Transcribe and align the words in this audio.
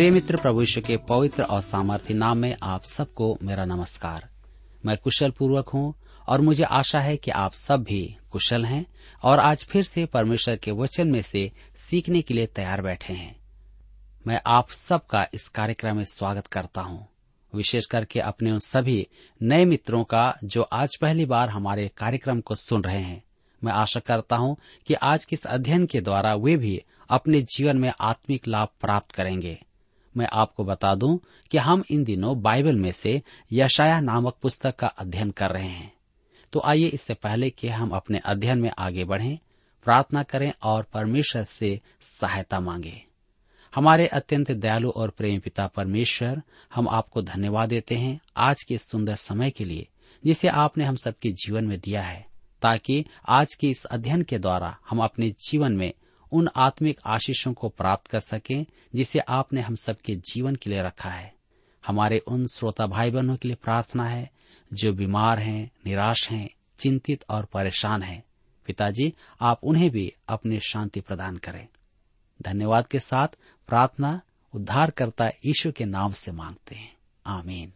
प्रिय 0.00 0.10
मित्र 0.10 0.36
प्रभु 0.36 0.60
यीशु 0.60 0.80
के 0.80 0.96
पवित्र 0.96 1.42
और 1.42 1.60
सामर्थ्य 1.60 2.14
नाम 2.14 2.38
में 2.38 2.56
आप 2.62 2.84
सबको 2.84 3.38
मेरा 3.42 3.64
नमस्कार। 3.64 4.28
मैं 4.86 4.96
कुशल 4.96 5.30
पूर्वक 5.30 5.68
हूँ 5.68 5.94
और 6.28 6.40
मुझे 6.40 6.64
आशा 6.64 7.00
है 7.00 7.16
कि 7.16 7.30
आप 7.30 7.52
सब 7.52 7.82
भी 7.82 8.16
कुशल 8.30 8.64
हैं 8.64 8.86
और 9.22 9.38
आज 9.38 9.64
फिर 9.64 9.84
से 9.84 10.06
परमेश्वर 10.06 10.56
के 10.56 10.70
वचन 10.70 11.08
में 11.08 11.22
से 11.22 11.52
सीखने 11.76 12.22
के 12.22 12.34
लिए 12.34 12.46
तैयार 12.46 12.82
बैठे 12.82 13.12
हैं। 13.12 13.36
मैं 14.26 14.40
आप 14.46 14.70
सबका 14.70 15.26
इस 15.34 15.48
कार्यक्रम 15.48 15.96
में 15.96 16.04
स्वागत 16.04 16.46
करता 16.46 16.80
हूँ। 16.80 17.08
विशेष 17.54 17.86
करके 17.86 18.20
अपने 18.20 18.52
उन 18.52 18.58
सभी 18.58 19.06
नए 19.42 19.64
मित्रों 19.64 20.04
का 20.04 20.38
जो 20.44 20.62
आज 20.62 20.96
पहली 20.96 21.24
बार 21.24 21.48
हमारे 21.48 21.90
कार्यक्रम 21.96 22.40
को 22.40 22.54
सुन 22.54 22.84
रहे 22.84 23.02
हैं। 23.02 23.24
मैं 23.64 23.72
आशा 23.72 24.00
करता 24.00 24.36
हूँ 24.36 24.56
कि 24.86 24.94
आज 24.94 25.24
के 25.24 25.34
इस 25.34 25.46
अध्ययन 25.46 25.86
के 25.86 26.00
द्वारा 26.00 26.34
वे 26.34 26.56
भी 26.56 26.82
अपने 27.10 27.40
जीवन 27.40 27.78
में 27.78 27.92
आत्मिक 28.00 28.48
लाभ 28.48 28.68
प्राप्त 28.80 29.10
करेंगे। 29.10 29.62
मैं 30.16 30.26
आपको 30.32 30.64
बता 30.64 30.94
दूँ 30.94 31.18
कि 31.50 31.58
हम 31.58 31.84
इन 31.90 32.04
दिनों 32.04 32.42
बाइबल 32.42 32.76
में 32.76 32.92
से 32.92 33.22
यशाया 33.52 34.00
नामक 34.00 34.36
पुस्तक 34.42 34.76
का 34.76 34.86
अध्ययन 34.86 35.30
कर 35.30 35.50
रहे 35.50 35.68
हैं। 35.68 35.92
तो 36.52 36.62
आइए 36.64 36.86
इससे 36.86 37.14
पहले 37.14 37.50
कि 37.50 37.68
हम 37.68 37.90
अपने 37.90 38.18
अध्ययन 38.18 38.58
में 38.58 38.70
आगे 38.78 39.04
बढ़ें, 39.04 39.38
प्रार्थना 39.84 40.22
करें 40.22 40.52
और 40.62 40.82
परमेश्वर 40.82 41.44
से 41.44 41.80
सहायता 42.00 42.60
मांगे। 42.60 43.02
हमारे 43.74 44.06
अत्यंत 44.06 44.50
दयालु 44.50 44.90
और 44.90 45.10
प्रेम 45.10 45.40
पिता 45.40 45.66
परमेश्वर, 45.66 46.42
हम 46.74 46.88
आपको 46.88 47.22
धन्यवाद 47.22 47.68
देते 47.68 47.94
हैं 47.94 48.20
आज 48.36 48.62
के 48.62 48.78
सुंदर 48.78 49.16
समय 49.16 49.50
के 49.50 49.64
लिए, 49.64 49.88
जिसे 50.24 50.48
आपने 50.48 50.84
हम 50.84 50.96
सबके 50.96 51.32
जीवन 51.32 51.64
में 51.64 51.80
दिया 51.80 52.02
है, 52.02 52.26
ताकि 52.62 53.06
आज 53.28 53.54
के 53.54 53.70
इस 53.70 53.84
अध्ययन 53.84 54.22
के 54.22 54.38
द्वारा 54.38 54.78
हम 54.90 54.98
अपने 54.98 55.30
जीवन 55.30 55.72
में 55.72 55.92
उन 56.32 56.48
आत्मिक 56.56 57.00
आशीषों 57.06 57.52
को 57.52 57.68
प्राप्त 57.68 58.06
कर 58.06 58.20
सकें, 58.20 58.66
जिसे 58.94 59.18
आपने 59.18 59.60
हम 59.60 59.74
सबके 59.74 60.16
जीवन 60.16 60.54
के 60.54 60.70
लिए 60.70 60.82
रखा 60.82 61.10
है। 61.10 61.34
हमारे 61.86 62.18
उन 62.18 62.46
श्रोता 62.46 62.86
भाई 62.86 63.10
बहनों 63.10 63.36
के 63.36 63.48
लिए 63.48 63.56
प्रार्थना 63.62 64.04
है, 64.04 64.30
जो 64.72 64.92
बीमार 64.92 65.38
हैं, 65.38 65.70
निराश 65.86 66.30
हैं, 66.30 66.50
चिंतित 66.78 67.24
और 67.30 67.44
परेशान 67.44 68.02
हैं। 68.02 68.24
पिताजी, 68.66 69.14
आप 69.40 69.60
उन्हें 69.62 69.90
भी 69.90 70.12
अपनी 70.28 70.60
शांति 70.60 71.00
प्रदान 71.00 71.36
करें। 71.36 71.68
धन्यवाद 72.42 72.86
के 72.86 73.00
साथ 73.00 73.28
प्रार्थना 73.68 74.20
उद्धारकर्ता 74.54 75.30
ईश्वर 75.46 75.72
के 75.72 75.84
नाम 75.84 76.12
से 76.12 76.32
मांगते 76.32 76.74
हैं। 76.74 76.96
आमीन। 77.26 77.72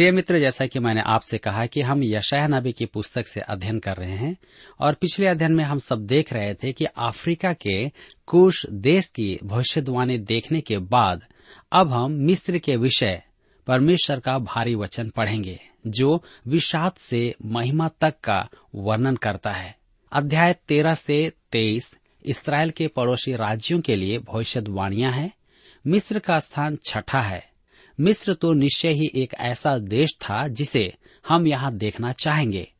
प्रिय 0.00 0.12
मित्र, 0.12 0.38
जैसा 0.38 0.66
कि 0.66 0.78
मैंने 0.78 1.00
आपसे 1.00 1.38
कहा 1.38 1.66
कि 1.66 1.80
हम 1.80 2.04
यशया 2.04 2.46
नबी 2.46 2.72
की 2.72 2.86
पुस्तक 2.86 3.26
से 3.26 3.40
अध्ययन 3.40 3.78
कर 3.78 3.96
रहे 3.96 4.10
हैं 4.10 4.36
और 4.80 4.94
पिछले 4.94 5.26
अध्ययन 5.26 5.52
में 5.52 5.64
हम 5.64 5.78
सब 5.78 6.06
देख 6.06 6.32
रहे 6.32 6.54
थे 6.54 6.72
कि 6.72 6.84
अफ्रीका 6.84 7.52
के 7.52 7.92
कुश 8.26 8.66
देश 8.66 9.06
की 9.06 9.38
भविष्यवाणी 9.44 10.18
देखने 10.18 10.60
के 10.60 10.78
बाद 10.78 11.24
अब 11.72 11.92
हम 11.92 12.10
मिस्र 12.10 12.58
के 12.58 12.76
विषय, 12.76 13.22
परमेश्वर 13.66 14.20
का 14.20 14.38
भारी 14.38 14.74
वचन 14.74 15.08
पढ़ेंगे, 15.08 15.60
जो 15.86 16.24
विषाद 16.46 16.92
से 16.92 17.34
महिमा 17.44 17.88
तक 17.88 18.14
का 18.24 18.48
वर्णन 18.74 19.16
करता 19.16 19.50
है। 19.50 19.76
अध्याय 20.12 20.52
तेरह 20.52 20.94
से 20.94 21.32
तेईस, 21.52 21.96
इसराइल 22.24 22.70
के 22.70 22.88
पड़ोसी 22.88 23.32
राज्यों 23.32 23.80
के 23.80 23.96
लिए 23.96 24.18
भविष्यवाणियाँ 24.18 25.12
हैं। 25.12 25.30
मिस्र 25.86 26.18
का 26.18 26.40
स्थान 26.40 26.78
छठा 26.84 27.20
है। 27.20 27.49
मिस्र 28.00 28.34
तो 28.34 28.52
निश्चय 28.52 28.88
ही 28.88 29.10
एक 29.14 29.34
ऐसा 29.34 29.78
देश 29.78 30.10
था 30.22 30.48
जिसे 30.48 30.94
हम 31.28 31.46
यहाँ 31.46 31.72
देखना 31.72 32.12
चाहेंगे। 32.12 32.72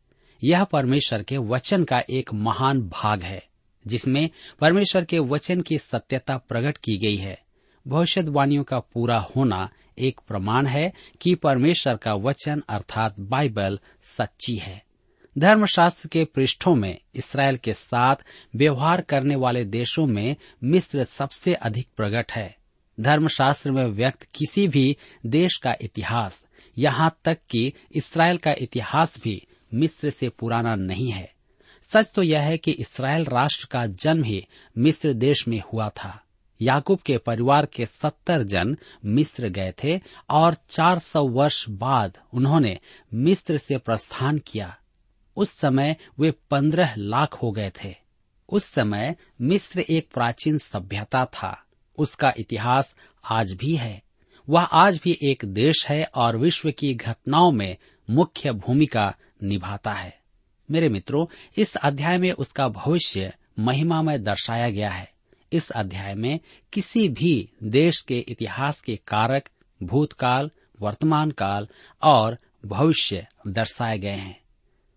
यह 0.45 0.65
परमेश्वर 0.65 1.23
के 1.23 1.37
वचन 1.37 1.85
का 1.85 2.03
एक 2.11 2.33
महान 2.35 2.81
भाग 2.83 3.23
है, 3.23 3.43
जिसमें 3.87 4.31
परमेश्वर 4.61 5.05
के 5.05 5.19
वचन 5.19 5.61
की 5.61 5.79
सत्यता 5.79 6.37
प्रकट 6.37 6.77
की 6.77 6.99
गई 6.99 7.17
है। 7.17 7.43
भविष्यवाणियों 7.89 8.65
का 8.65 8.79
पूरा 8.79 9.19
होना 9.37 9.69
एक 9.99 10.21
प्रमाण 10.29 10.67
है 10.67 10.93
कि 11.21 11.35
परमेश्वर 11.35 11.97
का 11.97 12.15
वचन 12.15 12.63
अर्थात 12.69 13.21
बाइबल 13.21 13.79
सच्ची 14.03 14.57
है। 14.57 14.83
धर्मशास्त्र 15.39 16.09
के 16.09 16.25
पृष्ठों 16.25 16.75
में, 16.75 16.99
इसराइल 17.15 17.57
के 17.57 17.75
साथ 17.75 18.17
व्यवहार 18.57 19.01
करने 19.01 19.37
वाले 19.37 19.65
देशों 19.65 20.07
में 20.07 20.37
मिस्र 20.65 21.05
सबसे 21.05 21.55
अधिक 21.55 21.89
प्रकट 21.97 22.33
है। 22.33 22.60
धर्मशास्त्र 23.01 23.71
में 23.71 23.85
व्यक्त 23.85 24.23
किसी 24.23 24.69
भी 24.69 24.97
देश 25.27 25.57
का 25.57 25.75
इतिहास, 25.81 26.45
यहाँ 26.79 27.19
तक 27.25 27.39
कि 27.51 27.73
इसराइल 27.93 28.37
का 28.37 28.53
इतिहास 28.53 29.21
भी 29.25 29.47
मिस्र 29.75 30.11
से 30.11 30.29
पुराना 30.29 30.75
नहीं 30.75 31.11
है। 31.11 31.33
सच 31.93 32.11
तो 32.15 32.23
यह 32.23 32.41
है 32.41 32.59
कि 32.59 32.71
इसराइल 32.71 33.25
राष्ट्र 33.25 33.69
का 33.71 33.87
जन्म 33.87 34.25
ही 34.25 34.47
मिस्र 34.79 35.13
देश 35.13 35.49
में 35.49 35.63
हुआ 35.73 35.89
था। 35.89 36.23
याकूब 36.63 36.99
के 36.99 37.19
परिवार 37.19 37.67
के 37.67 37.87
सत्तर 37.87 38.43
जन 38.43 38.77
मिस्र 39.05 39.49
गए 39.49 39.73
थे 39.85 40.01
और 40.31 40.57
400 40.71 41.29
वर्ष 41.29 41.69
बाद 41.69 42.19
उन्होंने 42.35 42.79
मिस्र 43.15 43.59
से 43.59 43.79
प्रस्थान 43.79 44.39
किया। 44.39 44.77
उस 45.37 45.51
समय 45.51 45.97
वे 46.19 46.31
पंद्रह 46.31 46.95
लाख 46.99 47.35
हो 47.35 47.53
गए 47.53 47.71
थे। 47.85 47.95
उस 48.49 48.65
समय 48.65 49.17
मिस्र 49.41 49.81
एक 49.81 50.09
प्राचीन 50.15 50.59
सभ्यता 50.59 51.25
था। 51.25 51.65
उसका 52.01 52.33
इतिहास 52.37 52.95
आज 53.31 53.53
भी 53.53 53.77
है। 53.77 54.03
वह 54.49 54.63
आज 54.63 55.01
भी 55.05 55.19
एक 55.23 55.45
देश 55.45 55.87
है 55.89 56.05
और 56.05 56.37
विश्व 56.37 56.71
की 56.71 56.95
घटनाओं 56.95 57.53
में 57.53 57.77
मुख्य 58.11 58.53
भूमिका 58.53 59.15
निभाता 59.43 59.93
है। 59.93 60.19
मेरे 60.71 60.89
मित्रों, 60.89 61.27
इस 61.57 61.77
अध्याय 61.77 62.19
में 62.19 62.33
उसका 62.33 62.69
भविष्य 62.69 63.35
महिमा 63.59 64.03
में 64.03 64.23
दर्शाया 64.23 64.71
गया 64.71 64.91
है। 64.91 65.13
इस 65.53 65.71
अध्याय 65.71 66.15
में 66.15 66.41
किसी 66.73 67.09
भी 67.09 67.51
देश 67.63 68.01
के 68.01 68.19
इतिहास 68.19 68.81
के 68.81 68.97
कारक, 68.97 69.49
भूतकाल 69.83 70.51
वर्तमान 70.81 71.31
काल 71.31 71.69
और 72.03 72.39
भविष्य 72.67 73.27
दर्शाए 73.47 73.99
गए 73.99 74.11
हैं। 74.11 74.41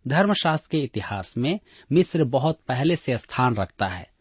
धर्मशास्त्र 0.08 0.68
के 0.72 0.80
इतिहास 0.80 1.38
में 1.38 1.60
मिस्र 1.92 2.24
बहुत 2.24 2.60
पहले 2.68 2.96
से 2.96 3.18
स्थान 3.18 3.56
रखता 3.56 3.88
है। 3.88 4.13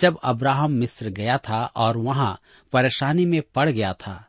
जब 0.00 0.18
अब्राहम 0.24 0.72
मिस्र 0.72 1.08
गया 1.08 1.38
था 1.38 1.64
और 1.76 1.96
वहाँ 1.96 2.40
परेशानी 2.72 3.26
में 3.26 3.42
पड़ 3.54 3.70
गया 3.70 3.92
था। 3.92 4.26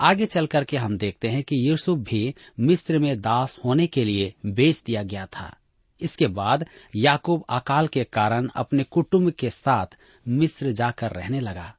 आगे 0.00 0.26
चल 0.26 0.46
करके 0.46 0.76
हम 0.76 0.98
देखते 0.98 1.28
हैं 1.28 1.42
कि 1.42 1.70
यूसुफ 1.70 1.98
भी 1.98 2.34
मिस्र 2.60 2.98
में 2.98 3.20
दास 3.20 3.60
होने 3.64 3.86
के 3.86 4.04
लिए 4.04 4.34
बेच 4.46 4.82
दिया 4.86 5.02
गया 5.02 5.26
था। 5.26 5.56
इसके 6.00 6.26
बाद 6.26 6.66
याकूब 6.96 7.44
अकाल 7.50 7.86
के 7.86 8.04
कारण 8.04 8.48
अपने 8.56 8.82
कुटुंब 8.82 9.30
के 9.30 9.50
साथ 9.50 9.86
मिस्र 10.28 10.72
जाकर 10.72 11.10
रहने 11.10 11.40
लगा। 11.40 11.74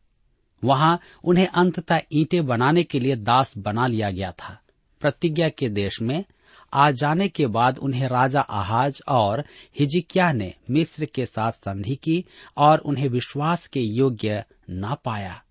वहाँ 0.63 1.00
उन्हें 1.24 1.48
अंततः 1.48 2.01
ईंटें 2.13 2.45
बनाने 2.45 2.83
के 2.83 3.00
लिए 3.00 3.16
दास 3.16 3.57
बना 3.57 3.86
लिया 3.86 4.10
गया 4.10 4.31
था। 4.31 4.60
प्रतिज्ञा 5.01 5.50
के 5.50 5.69
देश 5.69 6.01
में 6.01 6.24
आ 6.73 6.91
जाने 6.91 7.27
के 7.27 7.45
बाद 7.45 7.77
उन्हें 7.77 8.07
राजा 8.07 8.41
आहाज 8.41 9.01
और 9.07 9.44
हिजिकिया 9.79 10.31
ने 10.31 10.53
मिस्र 10.69 11.06
के 11.06 11.25
साथ 11.25 11.51
संधि 11.51 11.95
की 11.95 12.25
और 12.57 12.79
उन्हें 12.79 13.09
विश्वास 13.09 13.68
के 13.68 13.79
योग्य 13.79 14.44
न 14.69 14.95
पाया। 15.06 15.44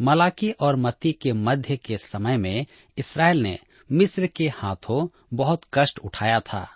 मलाकी 0.00 0.50
और 0.50 0.76
मती 0.76 1.12
के 1.12 1.32
मध्य 1.32 1.76
के 1.76 1.96
समय 1.96 2.36
में 2.36 2.66
इसराइल 2.98 3.42
ने 3.42 3.58
मिस्र 3.92 4.26
के 4.26 4.48
हाथों 4.48 5.18
बहुत 5.34 5.62
कष्ट 5.74 5.98
उठाया 5.98 6.40
था। 6.40 6.68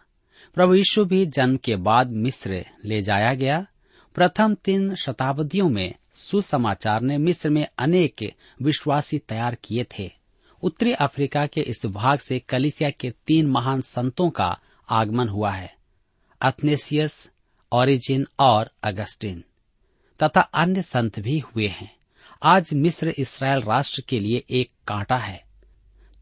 प्रभु 0.54 0.74
यीशु 0.74 1.04
भी 1.04 1.26
जन्म 1.26 1.56
के 1.56 1.76
बाद 1.76 2.10
मिस्र 2.10 2.66
ले 2.84 3.02
जाया 3.02 3.34
गया। 3.34 3.66
प्रथम 4.14 4.54
तीन 4.54 4.94
शताब्दियों 4.94 5.68
में 5.68 5.94
सुसमाचार 6.12 7.00
ने 7.00 7.18
मिस्र 7.18 7.50
में 7.50 7.66
अनेक 7.78 8.32
विश्वासी 8.62 9.18
तैयार 9.18 9.54
किए 9.54 9.86
थे। 9.98 10.21
उत्तरी 10.62 10.92
अफ्रीका 10.92 11.46
के 11.46 11.60
इस 11.60 11.86
भाग 11.86 12.18
से 12.18 12.38
कलिसिया 12.38 12.90
के 12.90 13.10
तीन 13.26 13.46
महान 13.46 13.80
संतों 13.80 14.30
का 14.30 14.58
आगमन 14.88 15.28
हुआ 15.28 15.50
है, 15.50 15.74
अथनेसियस 16.40 17.30
ओरिजिन 17.72 18.26
और 18.38 18.70
अगस्टिन, 18.82 19.44
तथा 20.22 20.40
अन्य 20.40 20.82
संत 20.82 21.20
भी 21.20 21.38
हुए 21.38 21.66
हैं। 21.68 21.96
आज 22.42 22.70
मिस्र 22.74 23.14
इसराइल 23.18 23.60
राष्ट्र 23.62 24.02
के 24.08 24.20
लिए 24.20 24.44
एक 24.50 24.70
कांटा 24.88 25.16
है। 25.16 25.44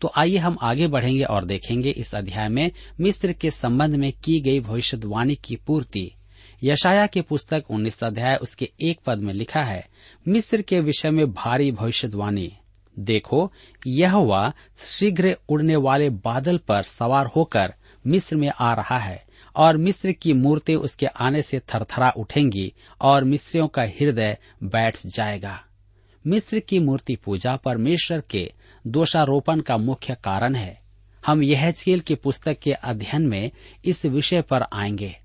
तो 0.00 0.12
आइए 0.18 0.36
हम 0.36 0.58
आगे 0.62 0.86
बढ़ेंगे 0.88 1.24
और 1.24 1.44
देखेंगे 1.44 1.90
इस 1.90 2.14
अध्याय 2.14 2.48
में 2.48 2.70
मिस्र 3.00 3.32
के 3.32 3.50
संबंध 3.50 3.96
में 3.96 4.12
की 4.12 4.40
गई 4.40 4.60
भविष्यवाणी 4.60 5.34
की 5.34 5.56
पूर्ति। 5.56 6.12
यशाया 6.64 7.06
की 7.06 7.20
पुस्तक 7.20 7.64
उन्नीस 7.70 8.04
अध्याय 8.04 8.36
उसके 8.36 8.70
एक 8.82 9.00
पद 9.06 9.18
में 9.18 9.34
लिखा 9.34 9.62
है, 9.62 9.88
मिस्र 10.28 10.62
के 10.62 10.80
विषय 10.80 11.10
में 11.10 11.32
भारी 11.32 11.72
भविष्यवाणी। 11.72 12.56
देखो 12.98 13.52
यह 13.86 14.12
हुआ 14.12 14.52
शीघ्र 14.84 15.36
उड़ने 15.48 15.76
वाले 15.76 16.10
बादल 16.10 16.58
पर 16.58 16.82
सवार 16.82 17.26
होकर 17.26 17.74
मिस्र 18.06 18.36
में 18.36 18.52
आ 18.60 18.74
रहा 18.74 18.98
है, 18.98 19.24
और 19.56 19.76
मिस्र 19.76 20.12
की 20.12 20.32
मूर्ति 20.32 20.74
उसके 20.74 21.06
आने 21.06 21.42
से 21.42 21.60
थरथरा 21.60 22.10
उठेंगी, 22.10 22.72
और 23.00 23.24
मिस्रियों 23.24 23.68
का 23.68 23.82
हृदय 23.82 24.38
बैठ 24.62 24.98
जाएगा। 25.06 25.60
मिस्र 26.26 26.58
की 26.58 26.78
मूर्ति 26.78 27.16
पूजा 27.16 27.56
परमेश्वर 27.56 28.22
के 28.30 28.52
दोषारोपण 28.86 29.60
का 29.60 29.76
मुख्य 29.76 30.14
कारण 30.14 30.54
है। 30.54 30.80
हम 31.26 31.42
यह 31.42 31.70
चील 31.70 32.00
की 32.00 32.14
पुस्तक 32.14 32.58
के 32.58 32.72
अध्ययन 32.72 33.26
में 33.26 33.50
इस 33.84 34.04
विषय 34.04 34.42
पर 34.42 34.62
आएँगे। 34.72 35.16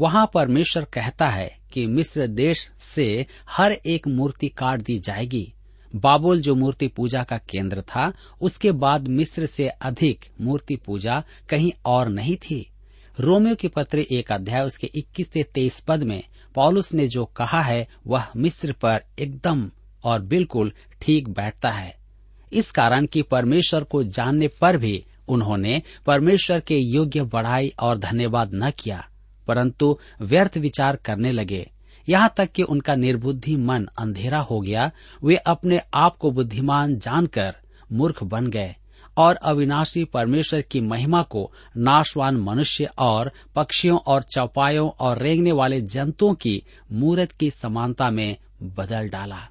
वहाँ 0.00 0.30
परमेश्वर 0.34 0.84
कहता 0.84 1.28
है 1.28 1.58
कि 1.72 1.86
मिस्र 1.86 2.26
देश 2.26 2.70
से 2.80 3.26
हर 3.50 3.72
एक 3.72 4.08
मूर्ति 4.08 4.48
काट 4.48 4.80
दी 4.80 4.98
जाएगी 4.98 5.54
बाबुल 5.92 6.40
जो 6.40 6.54
मूर्ति 6.54 6.88
पूजा 6.88 7.22
का 7.22 7.38
केंद्र 7.50 7.80
था, 7.80 8.12
उसके 8.40 8.72
बाद 8.72 9.08
मिस्र 9.08 9.46
से 9.46 9.68
अधिक 9.68 10.24
मूर्ति 10.40 10.76
पूजा 10.76 11.22
कहीं 11.48 11.72
और 11.86 12.08
नहीं 12.08 12.36
थी। 12.36 12.66
रोमियो 13.18 13.54
के 13.54 13.68
पत्र 13.68 13.98
एक 13.98 14.32
अध्याय 14.32 14.64
उसके 14.64 14.90
21 14.94 15.32
से 15.32 15.42
23 15.54 15.80
पद 15.80 16.02
में 16.02 16.22
पॉलुस 16.54 16.92
ने 16.94 17.06
जो 17.08 17.24
कहा 17.26 17.60
है, 17.62 17.86
वह 18.06 18.26
मिस्र 18.36 18.72
पर 18.72 19.02
एकदम 19.18 19.70
और 20.04 20.22
बिल्कुल 20.22 20.72
ठीक 21.02 21.28
बैठता 21.28 21.70
है। 21.70 21.94
इस 22.52 22.70
कारण 22.70 23.06
कि 23.06 23.22
परमेश्वर 23.22 23.84
को 23.84 24.02
जानने 24.04 24.48
पर 24.60 24.76
भी 24.76 25.04
उन्होंने 25.28 25.82
परमेश्वर 26.06 26.60
के 26.60 26.78
योग्य 26.94 27.22
बढ़ाई 27.24 27.72
और 27.80 27.98
धन्यवाद 27.98 28.50
न 28.54 28.70
किया, 28.78 29.04
परंतु 29.48 29.98
व्यर्थ 30.22 30.56
विचार 30.58 30.96
करने 30.96 31.32
लगे। 31.32 31.66
यहाँ 32.08 32.34
तक 32.36 32.52
कि 32.52 32.62
उनका 32.62 32.94
निर्बुद्धि 32.94 33.56
मन 33.56 33.88
अंधेरा 33.98 34.38
हो 34.38 34.60
गया, 34.60 34.90
वे 35.24 35.36
अपने 35.36 35.80
आप 35.94 36.16
को 36.16 36.30
बुद्धिमान 36.30 36.98
जानकर 36.98 37.54
मूर्ख 37.92 38.22
बन 38.22 38.46
गए 38.46 38.76
और 39.16 39.34
अविनाशी 39.34 40.04
परमेश्वर 40.04 40.60
की 40.60 40.80
महिमा 40.80 41.22
को 41.22 41.52
नाशवान 41.76 42.36
मनुष्य 42.36 42.88
और 42.98 43.32
पक्षियों 43.56 43.98
और 43.98 44.22
चौपायों 44.22 44.90
और 44.90 45.18
रेंगने 45.18 45.52
वाले 45.52 45.80
जंतुओं 45.80 46.34
की 46.34 46.62
मूर्त 46.92 47.32
की 47.32 47.50
समानता 47.50 48.10
में 48.10 48.36
बदल 48.62 49.08
डाला। 49.08 49.48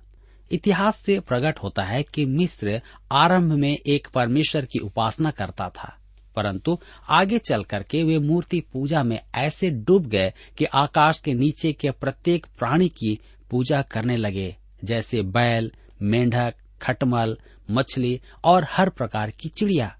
इतिहास 0.51 0.95
से 0.95 1.19
प्रकट 1.19 1.59
होता 1.63 1.83
है 1.83 2.03
कि 2.03 2.25
मिस्र 2.25 2.81
आरंभ 3.11 3.53
में 3.53 3.77
एक 3.87 4.07
परमेश्वर 4.13 4.65
की 4.65 4.79
उपासना 4.79 5.31
करता 5.31 5.69
था। 5.69 5.98
परंतु 6.39 6.79
आगे 7.09 7.37
चल 7.37 7.63
करके 7.63 8.03
वे 8.03 8.19
मूर्ति 8.19 8.59
पूजा 8.73 9.03
में 9.03 9.19
ऐसे 9.35 9.69
डूब 9.69 10.05
गए 10.05 10.33
कि 10.57 10.65
आकाश 10.65 11.19
के 11.19 11.33
नीचे 11.33 11.73
के 11.73 11.91
प्रत्येक 11.91 12.47
प्राणी 12.59 12.89
की 12.89 13.19
पूजा 13.51 13.81
करने 13.81 14.15
लगे, 14.15 14.55
जैसे 14.83 15.21
बैल, 15.21 15.71
मेंढक, 16.01 16.53
खटमल, 16.81 17.37
मछली 17.71 18.21
और 18.43 18.67
हर 18.69 18.89
प्रकार 18.89 19.31
की 19.31 19.49
चिड़िया। 19.49 19.97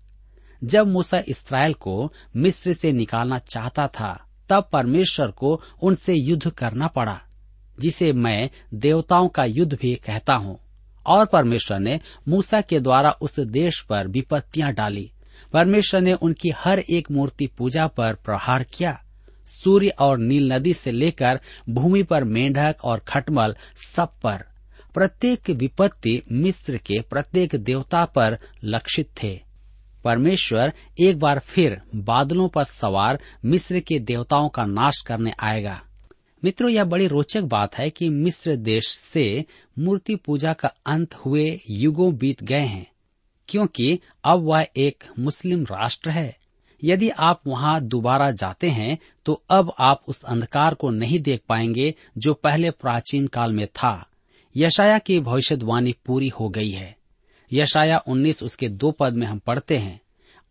जब 0.64 0.88
मूसा 0.88 1.22
इसराइल 1.28 1.74
को 1.74 2.14
मिस्र 2.36 2.74
से 2.74 2.92
निकालना 2.92 3.40
चाहता 3.40 3.88
था, 3.88 4.26
तब 4.50 4.70
परमेश्वर 4.74 5.32
को 5.32 5.62
उनसे 5.82 6.14
युद्ध 6.14 6.50
करना 6.50 6.88
पड़ा, 6.88 7.22
जिसे 7.80 8.14
मैं 8.14 8.50
देवताओं 8.74 9.28
का 9.28 9.46
युद्ध 9.46 9.74
भी 9.74 9.96
कहता 9.96 10.34
हूँ। 10.34 10.60
और 11.06 11.26
परमेश्वर 11.26 11.80
ने 11.80 12.00
मूसा 12.28 12.62
के 12.62 12.80
द्वारा 12.80 13.12
उस 13.12 13.40
देश 13.40 13.82
पर 13.82 14.08
विपत्तियाँ 14.08 14.74
डाली 14.74 15.12
परमेश्वर 15.54 16.02
ने 16.02 16.14
उनकी 16.14 16.50
हर 16.58 16.80
एक 16.80 17.12
मूर्ति 17.12 17.48
पूजा 17.48 17.88
पर 17.88 18.14
प्रहार 18.14 18.64
किया। 18.64 19.04
सूर्य 19.46 19.90
और 19.90 20.18
नील 20.18 20.54
नदी 20.54 20.74
से 20.74 20.92
लेकर 20.92 21.40
भूमि 21.70 22.04
पर 22.04 22.24
मेंढक 22.24 22.76
और 22.84 23.00
खटमल 23.00 23.56
सब 23.96 24.10
पर। 24.24 24.44
प्रत्येक 24.94 25.50
विपत्ति 25.50 26.24
मिस्र 26.32 26.78
के 26.78 27.02
प्रत्येक 27.02 27.56
देवता 27.56 28.06
पर 28.06 28.38
लक्षित 28.64 29.10
थे। 29.24 29.40
परमेश्वर 30.04 30.74
एक 31.00 31.20
बार 31.20 31.40
फिर 31.40 31.82
बादलों 31.96 32.50
पर 32.50 32.64
सवार 32.64 33.20
मिस्र 33.46 33.80
के 33.80 34.00
देवताओं 34.00 34.50
का 34.50 34.66
नाश 34.66 34.98
करने 35.08 35.32
आएगा। 35.40 35.82
मित्रों, 36.44 36.70
यह 36.70 36.84
बड़ी 36.84 37.08
रोचक 37.08 37.42
बात 37.42 37.76
है 37.76 37.90
कि 37.90 38.10
मिस्र 38.10 38.56
देश 38.56 38.88
से 38.88 39.46
मूर्ति 39.80 40.16
पूजा 40.16 40.54
का 40.54 40.68
अंत 40.86 41.14
हुए 41.16 41.60
युगों 41.70 42.16
बीत 42.16 42.44
गए 42.44 42.60
हैं। 42.60 42.92
क्योंकि 43.50 44.00
अब 44.24 44.40
वह 44.40 44.68
एक 44.78 45.04
मुस्लिम 45.20 45.64
राष्ट्र 45.64 46.10
है। 46.10 46.38
यदि 46.84 47.10
आप 47.10 47.42
वहाँ 47.48 47.82
दोबारा 47.82 48.32
जाते 48.32 48.70
हैं 48.70 48.98
तो 49.26 49.44
अब 49.50 49.74
आप 49.80 50.04
उस 50.08 50.24
अंधकार 50.24 50.74
को 50.74 50.90
नहीं 50.90 51.20
देख 51.20 51.42
पाएँगे 51.50 51.96
जो 52.18 52.34
पहले 52.34 52.72
प्राचीन 52.72 53.28
काल 53.28 53.54
में 53.54 53.68
था। 53.68 54.06
यशाया 54.58 55.00
की 55.00 55.20
भविष्यवाणी 55.20 55.96
पूरी 56.06 56.28
हो 56.28 56.50
गई 56.50 56.70
है। 56.70 56.98
यशाया 57.54 58.04
19 58.08 58.44
उसके 58.44 58.70
दो 58.70 58.92
पद 58.92 59.14
में 59.14 59.28
हम 59.28 59.40
पढ़ते 59.40 59.78
हैं। 59.78 60.02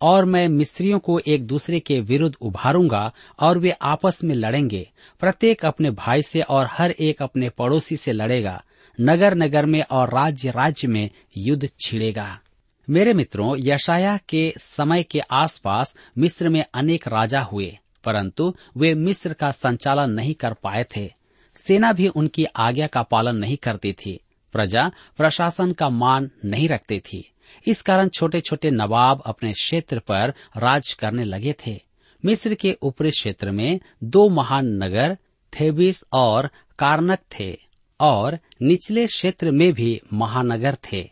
और 0.01 0.25
मैं 0.25 0.49
मिस्रियों 0.49 0.99
को 0.99 1.19
एक 1.19 1.47
दूसरे 1.47 1.81
के 1.81 2.01
विरुद्ध 2.01 2.37
उभारूँगा 2.41 3.13
और 3.41 3.59
वे 3.59 3.71
आपस 3.71 4.25
में 4.25 4.35
लड़ेंगे। 4.35 4.91
प्रत्येक 5.21 5.65
अपने 5.65 5.91
भाई 5.91 6.23
से 6.23 6.41
और 6.41 6.69
हर 6.71 6.91
एक 6.91 7.23
अपने 7.23 7.49
पड़ोसी 7.49 7.97
से 7.97 8.13
लड़ेगा। 8.13 8.65
नगर 9.01 9.35
नगर 9.35 9.67
में 9.67 9.83
और 9.91 10.15
राज्य 10.15 10.51
राज्य 10.51 10.89
में 10.89 11.11
युद्ध 11.37 11.69
छिड़ेगा। 11.81 12.41
मेरे 12.91 13.15
मित्रों 13.15 13.57
यशाया 13.59 14.19
के 14.29 14.55
समय 14.59 15.03
के 15.03 15.19
आसपास 15.19 15.95
मिस्र 16.19 16.49
में 16.49 16.65
अनेक 16.75 17.09
राजा 17.09 17.41
हुए, 17.41 17.79
परंतु 18.05 18.55
वे 18.77 18.95
मिस्र 18.95 19.33
का 19.33 19.51
संचालन 19.51 20.11
नहीं 20.11 20.35
कर 20.35 20.55
पाए 20.55 20.87
थे। 20.97 21.13
सेना 21.57 21.93
भी 21.93 22.09
उनकी 22.09 22.45
आज्ञा 22.45 22.87
का 22.87 23.03
पालन 23.03 23.37
नहीं 23.37 23.57
करती 23.57 23.93
थी। 23.93 24.21
प्रजा 24.53 24.91
प्रशासन 25.17 25.73
का 25.73 25.89
मान 25.89 26.31
नहीं 26.45 26.69
रखती 26.69 27.01
थी। 27.01 27.33
इस 27.67 27.83
कारण 27.83 28.09
छोटे 28.09 28.41
छोटे 28.41 28.71
नवाब 28.71 29.23
अपने 29.27 29.53
क्षेत्र 29.53 29.99
पर 29.99 30.29
राज 30.57 30.93
करने 30.93 31.25
लगे 31.25 31.55
थे। 31.67 31.81
मिस्र 32.25 32.55
के 32.55 32.77
ऊपरी 32.83 33.11
क्षेत्र 33.11 33.51
में 33.51 33.81
दो 34.05 34.29
महान 34.29 34.67
नगर, 34.67 35.17
थेबिस 35.53 36.05
और 36.13 36.51
कार्नक 36.79 37.19
थे, 37.19 37.59
और 38.01 38.39
निचले 38.63 39.07
क्षेत्र 39.07 39.51
में 39.51 39.73
भी 39.73 40.01
महानगर 40.13 40.77
थे। 40.93 41.11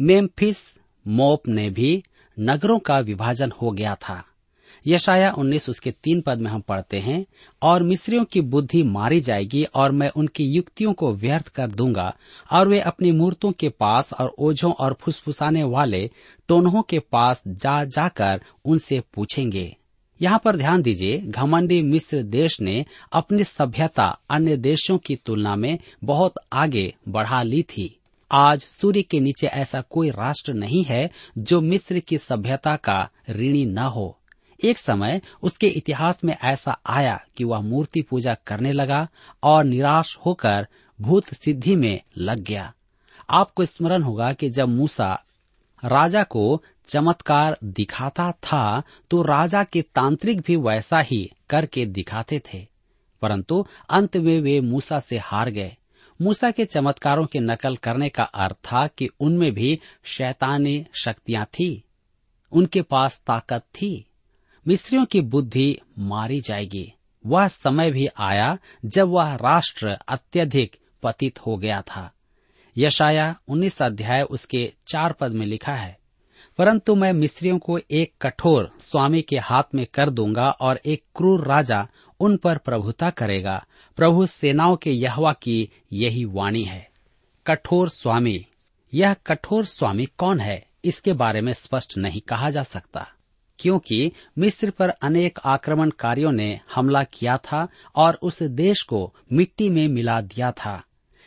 मेम्फिस 0.00 0.74
मोप 1.08 1.48
ने 1.48 1.70
भी 1.70 2.02
नगरों 2.38 2.78
का 2.78 2.98
विभाजन 2.98 3.52
हो 3.62 3.70
गया 3.70 3.94
था। 3.94 4.24
यशाया 4.86 5.32
उन्नीस 5.32 5.68
उसके 5.70 5.90
तीन 5.90 6.20
पद 6.20 6.38
में 6.38 6.50
हम 6.50 6.60
पढ़ते 6.60 6.98
हैं, 6.98 7.26
और 7.62 7.82
मिस्रियों 7.82 8.24
की 8.24 8.40
बुद्धि 8.40 8.82
मारी 8.82 9.20
जाएगी 9.20 9.64
और 9.64 9.92
मैं 9.92 10.08
उनकी 10.08 10.44
युक्तियों 10.44 10.92
को 10.92 11.12
व्यर्थ 11.14 11.48
कर 11.48 11.66
दूँगा, 11.66 12.16
और 12.52 12.68
वे 12.68 12.80
अपनी 12.80 13.12
मूर्तों 13.12 13.52
के 13.52 13.68
पास 13.68 14.12
और 14.12 14.34
ओझों 14.38 14.72
और 14.72 14.96
फुसफुसाने 15.00 15.62
वाले 15.62 16.10
टोनहों 16.48 16.82
के 16.82 16.98
पास 16.98 17.42
जा 17.46 17.84
जाकर 17.84 18.40
उनसे 18.64 19.02
पूछेंगे। 19.14 19.76
यहाँ 20.22 20.40
पर 20.44 20.56
ध्यान 20.56 20.82
दीजिए, 20.82 21.18
घमंडी 21.18 21.82
मिस्र 21.82 22.22
देश 22.22 22.60
ने 22.60 22.84
अपनी 23.12 23.44
सभ्यता 23.44 24.18
अन्य 24.30 24.56
देशों 24.56 24.98
की 24.98 25.16
तुलना 25.16 25.56
में 25.56 25.78
बहुत 26.04 26.34
आगे 26.52 26.94
बढ़ा 27.08 27.42
ली 27.42 27.62
थी। 27.62 28.00
आज 28.30 28.60
सूर्य 28.60 29.02
के 29.02 29.18
नीचे 29.20 29.46
ऐसा 29.46 29.80
कोई 29.80 30.10
राष्ट्र 30.10 30.52
नहीं 30.52 30.82
है 30.84 31.10
जो 31.38 31.60
मिस्र 31.60 31.98
की 31.98 32.18
सभ्यता 32.18 32.74
का 32.76 33.08
ऋणी 33.30 33.64
न 33.66 33.78
हो। 33.78 34.18
एक 34.60 34.78
समय 34.78 35.20
उसके 35.42 35.68
इतिहास 35.68 36.24
में 36.24 36.34
ऐसा 36.34 36.76
आया 36.86 37.18
कि 37.36 37.44
वह 37.44 37.60
मूर्ति 37.60 38.02
पूजा 38.02 38.34
करने 38.46 38.72
लगा 38.72 39.06
और 39.42 39.64
निराश 39.64 40.16
होकर 40.26 40.66
भूत 40.98 41.32
सिद्धि 41.34 41.76
में 41.76 42.00
लग 42.18 42.40
गया। 42.40 42.72
आपको 43.30 43.64
स्मरण 43.64 44.02
होगा 44.02 44.32
कि 44.32 44.50
जब 44.50 44.68
मूसा 44.68 45.12
राजा 45.82 46.22
को 46.24 46.62
चमत्कार 46.88 47.56
दिखाता 47.64 48.30
था 48.42 48.82
तो 49.10 49.22
राजा 49.22 49.62
के 49.64 49.82
तांत्रिक 49.94 50.40
भी 50.40 50.56
वैसा 50.58 51.00
ही 51.00 51.24
करके 51.50 51.86
दिखाते 51.86 52.40
थे, 52.44 52.66
परंतु 53.22 53.64
अंत 53.90 54.16
में 54.16 54.40
वे 54.40 54.60
मूसा 54.60 55.00
से 55.00 55.18
हार 55.18 55.50
गए। 55.50 55.76
मूसा 56.20 56.50
के 56.50 56.64
चमत्कारों 56.64 57.26
की 57.26 57.40
नकल 57.40 57.76
करने 57.76 58.08
का 58.08 58.22
अर्थ 58.22 58.56
था 58.64 58.86
कि 58.86 59.08
उनमें 59.20 59.52
भी 59.52 59.78
शैतानी 60.04 60.86
शक्तियाँ 60.94 61.44
थी। 61.44 61.84
उनके 62.52 62.82
पास 62.82 63.20
ताकत 63.26 63.62
थी। 63.74 64.06
मिस्रियों 64.66 65.04
की 65.04 65.20
बुद्धि 65.20 65.78
मारी 65.98 66.40
जाएगी। 66.40 66.92
वह 67.24 67.48
समय 67.48 67.90
भी 67.90 68.06
आया 68.18 68.58
जब 68.84 69.08
वह 69.08 69.34
राष्ट्र 69.34 69.88
अत्यधिक 70.08 70.76
पतित 71.02 71.38
हो 71.46 71.56
गया 71.56 71.80
था। 71.82 72.10
यशाया 72.76 73.34
उन्नीस 73.48 73.82
अध्याय 73.82 74.22
उसके 74.22 74.72
चार 74.88 75.12
पद 75.12 75.32
में 75.32 75.46
लिखा 75.46 75.74
है, 75.74 75.98
परंतु 76.58 76.94
मैं 76.94 77.12
मिस्रियों 77.12 77.58
को 77.58 77.78
एक 77.90 78.12
कठोर 78.22 78.70
स्वामी 78.80 79.22
के 79.22 79.38
हाथ 79.38 79.74
में 79.74 79.86
कर 79.94 80.10
दूँगा 80.10 80.50
और 80.50 80.80
एक 80.86 81.02
क्रूर 81.16 81.46
राजा 81.46 81.86
उन 82.20 82.36
पर 82.36 82.58
प्रभुता 82.58 83.10
करेगा। 83.10 83.64
प्रभु 83.96 84.26
सेनाओं 84.26 84.76
के 84.76 84.90
यहवा 84.90 85.32
की 85.32 85.68
यही 85.92 86.24
वाणी 86.24 86.62
है। 86.62 86.88
कठोर 87.46 87.88
स्वामी, 87.88 88.46
यह 88.92 89.14
कठोर 89.26 89.64
स्वामी 89.64 90.06
कौन 90.18 90.40
है? 90.40 90.64
इसके 90.84 91.12
बारे 91.12 91.40
में 91.40 91.52
स्पष्ट 91.52 91.96
नहीं 91.98 92.20
कहा 92.20 92.50
जा 92.50 92.62
सकता, 92.62 93.06
क्योंकि 93.58 94.12
मिस्र 94.38 94.70
पर 94.70 94.88
अनेक 94.88 95.38
आक्रमणकारियों 95.44 96.32
ने 96.32 96.60
हमला 96.74 97.02
किया 97.04 97.36
था 97.36 97.66
और 97.96 98.18
उस 98.22 98.42
देश 98.42 98.82
को 98.82 99.14
मिट्टी 99.32 99.68
में 99.68 99.86
मिला 99.88 100.20
दिया 100.20 100.50
था। 100.54 100.82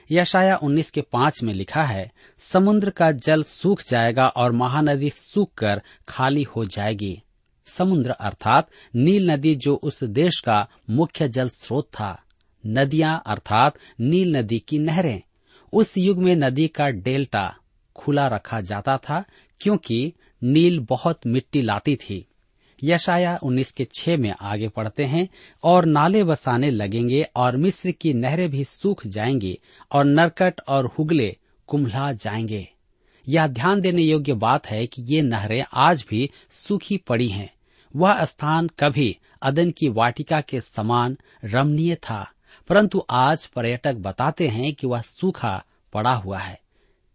यशाया 0.09 0.55
उन्नीस 0.55 0.91
के 0.91 1.01
पाँच 1.01 1.43
में 1.43 1.53
लिखा 1.53 1.83
है, 1.83 2.11
समुद्र 2.41 2.89
का 2.89 3.11
जल 3.11 3.43
सूख 3.43 3.83
जाएगा 3.89 4.27
और 4.27 4.51
महानदी 4.51 5.09
सूख 5.09 5.53
कर 5.53 5.81
खाली 6.07 6.43
हो 6.45 6.65
जाएगी। 6.65 7.21
समुद्र 7.67 8.11
अर्थात 8.11 8.69
नील 8.95 9.29
नदी 9.31 9.55
जो 9.55 9.75
उस 9.75 10.03
देश 10.03 10.39
का 10.39 10.67
मुख्य 10.89 11.27
जल 11.27 11.49
स्रोत 11.49 11.89
था। 11.89 12.17
नदियाँ 12.66 13.24
अर्थात 13.25 13.78
नील 14.00 14.38
नदी 14.38 14.60
की 14.60 14.80
नहरें। 14.80 15.22
उस 15.74 15.98
युग 15.98 16.18
में 16.18 16.36
नदी 16.36 16.68
का 16.68 16.89
डेल्टा 16.89 17.56
खुला 17.96 18.28
रखा 18.28 18.62
जाता 18.62 18.98
था, 18.98 19.24
क्योंकि 19.60 20.13
नील 20.44 20.80
बहुत 20.80 21.20
मिट्टी 21.28 21.62
लाती 21.62 21.96
थी। 21.96 22.25
यशाया 22.84 23.39
उन्नीस 23.44 23.72
के 23.72 23.88
छह 23.96 24.18
में 24.18 24.34
आगे 24.42 24.68
पढ़ते 24.68 25.06
हैं, 25.06 25.30
और 25.63 25.86
नाले 25.86 26.24
बसाने 26.24 26.70
लगेंगे 26.70 27.25
और 27.36 27.58
मिस्र 27.58 27.92
की 27.92 28.13
नहरें 28.13 28.50
भी 28.50 28.63
सूख 28.63 29.08
जाएँगी, 29.08 29.60
और 29.92 30.06
नरकट 30.06 30.62
और 30.68 30.86
हुगले 30.86 31.38
कुम्भला 31.68 32.12
जाएँगे। 32.12 32.68
यह 33.28 33.48
ध्यान 33.48 33.82
देने 33.82 34.01
योग्य 34.01 34.34
बात 34.34 34.68
है 34.68 34.88
कि 34.88 35.01
ये 35.01 35.22
नहरें 35.22 35.66
आज 35.74 36.06
भी 36.10 36.30
सूखी 36.51 36.98
पड़ी 36.98 37.28
हैं। 37.28 37.54
वह 37.96 38.25
स्थान 38.25 38.68
कभी 38.68 39.18
अदन 39.42 39.72
की 39.72 39.89
वाटिका 39.89 40.42
के 40.42 40.62
समान 40.62 41.18
रमणीय 41.46 41.96
था। 41.96 42.32
परंतु 42.69 43.05
आज 43.09 43.45
पर्यटक 43.45 43.93
बताते 43.93 44.47
हैं 44.47 44.73
कि 44.73 44.88
वह 44.88 45.01
सूखा 45.01 45.63
पड़ा 45.93 46.13
हुआ 46.13 46.39
है। 46.39 46.59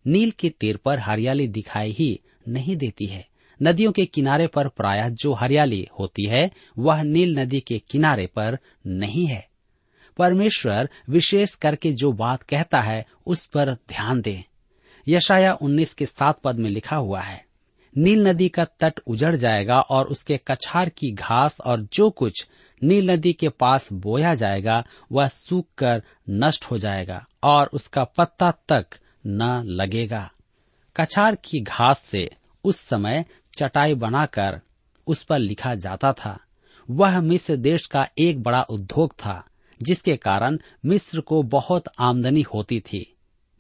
नील 0.06 0.30
के 0.30 0.48
तीर 0.48 0.76
पर 0.76 0.98
हरियाली 0.98 1.48
दिखाई 1.48 1.90
ही 1.90 2.20
नहीं 2.48 2.76
देती 2.76 3.06
है। 3.06 3.28
नदियों 3.62 3.92
के 3.92 4.06
किनारे 4.06 4.46
पर 4.46 4.68
प्रायः 4.68 5.08
जो 5.08 5.32
हरियाली 5.32 5.88
होती 6.00 6.26
है, 6.26 6.50
वह 6.78 7.02
नील 7.02 7.38
नदी 7.38 7.60
के 7.60 7.78
किनारे 7.78 8.26
पर 8.26 8.58
नहीं 8.86 9.26
है। 9.26 9.48
परमेश्वर 10.16 10.90
विशेष 11.10 11.54
करके 11.54 11.92
जो 11.92 12.12
बात 12.12 12.42
कहता 12.42 12.80
है, 12.80 13.06
उस 13.26 13.44
पर 13.46 13.72
ध्यान 13.72 14.20
दें। 14.20 14.42
यशाया 15.08 15.54
उन्नीस 15.54 15.94
के 15.94 16.06
सात 16.06 16.40
पद 16.40 16.58
में 16.58 16.70
लिखा 16.70 16.96
हुआ 16.96 17.20
है 17.20 17.43
नील 17.96 18.28
नदी 18.28 18.48
का 18.48 18.64
तट 18.64 19.00
उजड़ 19.06 19.36
जाएगा 19.36 19.80
और 19.80 20.06
उसके 20.06 20.40
कछार 20.48 20.88
की 20.88 21.12
घास 21.12 21.60
और 21.60 21.88
जो 21.92 22.10
कुछ 22.10 22.46
नील 22.82 23.10
नदी 23.10 23.32
के 23.32 23.48
पास 23.48 23.92
बोया 23.92 24.34
जाएगा, 24.34 24.84
वह 25.12 25.28
सूख 25.28 25.66
कर 25.78 26.02
नष्ट 26.30 26.64
हो 26.64 26.78
जाएगा 26.78 27.26
और 27.44 27.70
उसका 27.72 28.04
पत्ता 28.04 28.50
तक 28.68 28.86
न 29.26 29.62
लगेगा। 29.66 30.30
कछार 30.96 31.34
की 31.34 31.60
घास 31.60 31.98
से 31.98 32.30
उस 32.64 32.76
समय 32.76 33.24
चटाई 33.58 33.94
बनाकर 33.94 34.60
उस 35.06 35.22
पर 35.22 35.38
लिखा 35.38 35.74
जाता 35.74 36.12
था। 36.12 36.38
वह 36.90 37.20
मिस्र 37.20 37.56
देश 37.56 37.86
का 37.86 38.08
एक 38.18 38.42
बड़ा 38.42 38.62
उद्योग 38.62 39.12
था, 39.12 39.44
जिसके 39.82 40.16
कारण 40.16 40.58
मिस्र 40.84 41.20
को 41.20 41.42
बहुत 41.42 41.84
आमदनी 41.98 42.42
होती 42.42 42.80
थी। 42.80 43.13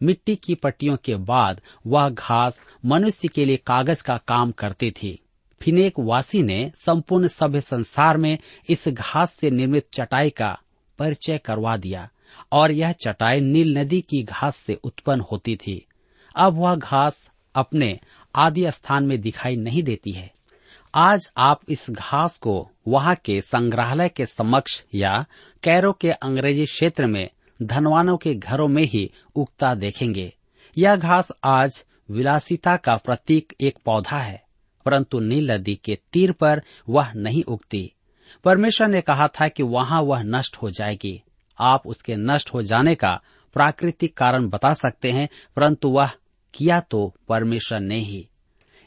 मिट्टी 0.04 0.36
की 0.36 0.54
पट्टियों 0.54 0.96
के 0.96 1.14
बाद 1.24 1.60
वह 1.86 2.08
घास 2.08 2.60
मनुष्य 2.84 3.28
के 3.28 3.44
लिए 3.44 3.56
कागज़ 3.56 4.02
का 4.02 4.16
काम 4.28 4.50
करती 4.52 4.90
थी। 4.90 5.18
फिनेक 5.60 5.94
वासी 5.98 6.42
ने 6.42 6.72
संपूर्ण 6.76 7.28
सभ्य 7.28 7.60
संसार 7.60 8.16
में 8.16 8.38
इस 8.68 8.88
घास 8.88 9.32
से 9.32 9.50
निर्मित 9.50 9.86
चटाई 9.92 10.30
का 10.30 10.58
परिचय 10.98 11.38
करवा 11.38 11.76
दिया 11.76 12.08
और 12.52 12.72
यह 12.72 12.92
चटाई 12.92 13.40
नील 13.40 13.78
नदी 13.78 14.00
की 14.00 14.22
घास 14.22 14.56
से 14.56 14.74
उत्पन्न 14.74 15.20
होती 15.20 15.56
थी। 15.56 15.84
अब 16.36 16.58
वह 16.58 16.74
घास 16.74 17.28
अपने 17.54 17.98
आदि 18.34 18.70
स्थान 18.70 19.06
में 19.06 19.20
दिखाई 19.20 19.56
नहीं 19.56 19.82
देती 19.82 20.10
है। 20.10 20.32
आज 20.94 21.30
आप 21.36 21.60
इस 21.68 21.86
घास 21.90 22.38
को 22.38 22.70
वहाँ 22.88 23.14
के 23.24 23.40
संग्रहालय 23.40 24.08
के 24.08 24.26
समक्ष 24.26 24.82
या 24.94 25.24
कैरो 25.62 25.92
के 25.92 26.10
अंग्रेज़ी 26.10 26.64
क्षेत्र 26.64 27.06
में 27.06 27.28
धनवानों 27.62 28.16
के 28.16 28.34
घरों 28.34 28.68
में 28.68 28.82
ही 28.82 29.10
उगता 29.36 29.74
देखेंगे। 29.74 30.32
यह 30.78 30.96
घास 30.96 31.28
आज 31.44 31.84
विलासिता 32.10 32.76
का 32.76 32.94
प्रतीक 32.96 33.52
एक 33.60 33.78
पौधा 33.84 34.18
है, 34.18 34.42
परंतु 34.84 35.20
नील 35.20 35.50
नदी 35.50 35.74
के 35.84 35.98
तीर 36.12 36.32
पर 36.32 36.62
वह 36.88 37.12
नहीं 37.12 37.44
उगती। 37.44 37.92
परमेश्वर 38.44 38.88
ने 38.88 39.00
कहा 39.00 39.28
था 39.28 39.48
कि 39.48 39.62
वहाँ 39.62 40.02
वह 40.02 40.22
नष्ट 40.22 40.56
हो 40.56 40.70
जाएगी। 40.70 41.22
आप 41.58 41.86
उसके 41.86 42.16
नष्ट 42.16 42.54
हो 42.54 42.62
जाने 42.62 42.94
का 42.94 43.20
प्राकृतिक 43.54 44.16
कारण 44.16 44.48
बता 44.48 44.72
सकते 44.72 45.10
हैं, 45.12 45.28
परंतु 45.56 45.88
वह 45.88 46.10
किया 46.54 46.80
तो 46.80 47.14
परमेश्वर 47.28 47.80
ने 47.80 47.98
ही। 47.98 48.28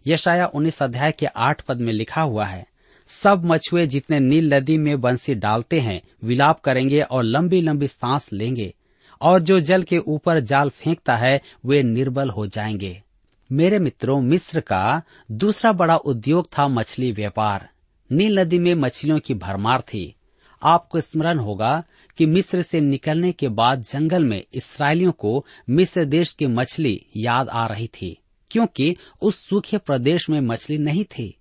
यशाया 0.08 0.46
उन्नीस 0.46 0.84
अध्याय 0.84 1.12
के 1.12 1.26
आठ 1.26 1.62
पद 1.62 1.78
में 1.78 1.94
लिखा 1.94 2.22
हुआ 2.22 2.46
है 2.46 2.66
सब 3.08 3.46
मछुए 3.46 3.88
जितने 3.88 4.20
नील 4.20 4.54
नदी 4.54 4.78
में 4.78 5.02
बंसी 5.02 5.34
डालते 5.36 5.80
हैं, 5.80 6.02
विलाप 6.24 6.62
करेंगे 6.62 7.00
और 7.00 7.24
लंबी 7.24 7.62
लंबी 7.62 7.88
सांस 7.88 8.34
लेंगे, 8.34 8.74
और 9.22 9.42
जो 9.42 9.60
जल 9.60 9.84
के 9.84 9.98
ऊपर 9.98 10.40
जाल 10.40 10.70
फेंकता 10.70 11.16
है, 11.16 11.42
वे 11.66 11.84
निर्बल 11.84 12.30
हो 12.30 12.48
जाएँगे। 12.48 13.04
मेरे 13.52 13.80
मित्रों, 13.80 14.22
मिस्र 14.22 14.60
का 14.60 15.02
दूसरा 15.32 15.72
बड़ा 15.72 15.96
उद्योग 15.96 16.48
था 16.48 16.68
मछली 16.68 17.12
व्यापार। 17.12 17.70
नील 18.12 18.40
नदी 18.40 18.60
में 18.60 18.76
मछलियों 18.76 19.20
की 19.20 19.34
भरमार 19.34 19.82
थी। 19.82 20.16
आपको 20.64 21.02
स्मरण 21.02 21.38
होगा 21.38 21.84
कि 22.18 22.26
मिस्र 22.26 22.62
से 22.62 22.82
निकलने 22.82 23.32
के 23.32 23.48
बाद 23.48 23.82
जंगल 23.82 24.24
में 24.24 24.44
इसराइलियों 24.54 25.12
को 25.12 25.46
मिस्र 25.70 26.06
देश 26.06 26.34
की 26.34 26.48
मछली 26.48 27.06
याद 27.18 27.50
आ 27.50 27.68
रही 27.68 27.88
थी, 27.88 28.18
क्योंकि 28.52 28.96
उस 29.22 29.48
सूखे 29.48 29.78
प्रदेश 29.78 30.30
में 30.30 30.42
मछली 30.42 30.78
नहीं 30.78 31.04
थी। 31.04 31.37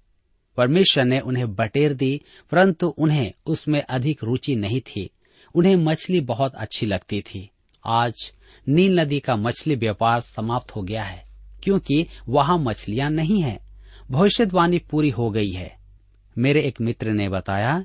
परमेश्वर 0.56 1.04
ने 1.04 1.20
उन्हें 1.20 1.54
बटेर 1.54 1.94
दी, 1.94 2.20
परंतु 2.50 2.86
उन्हें 2.88 3.32
उसमें 3.46 3.82
अधिक 3.82 4.24
रुचि 4.24 4.56
नहीं 4.56 4.80
थी। 4.80 5.10
उन्हें 5.54 5.76
मछली 5.76 6.20
बहुत 6.20 6.54
अच्छी 6.54 6.86
लगती 6.86 7.20
थी। 7.20 7.50
आज 7.86 8.32
नील 8.68 9.00
नदी 9.00 9.20
का 9.20 9.36
मछली 9.36 9.74
व्यापार 9.74 10.20
समाप्त 10.20 10.76
हो 10.76 10.82
गया 10.82 11.02
है, 11.02 11.24
क्योंकि 11.62 12.06
वहाँ 12.28 12.58
मछलियाँ 12.58 13.10
नहीं 13.10 13.42
है। 13.42 13.58
भविष्यवाणी 14.10 14.78
पूरी 14.78 15.10
हो 15.10 15.30
गई 15.30 15.50
है। 15.50 15.76
मेरे 16.38 16.60
एक 16.62 16.80
मित्र 16.80 17.10
ने 17.10 17.28
बताया 17.28 17.84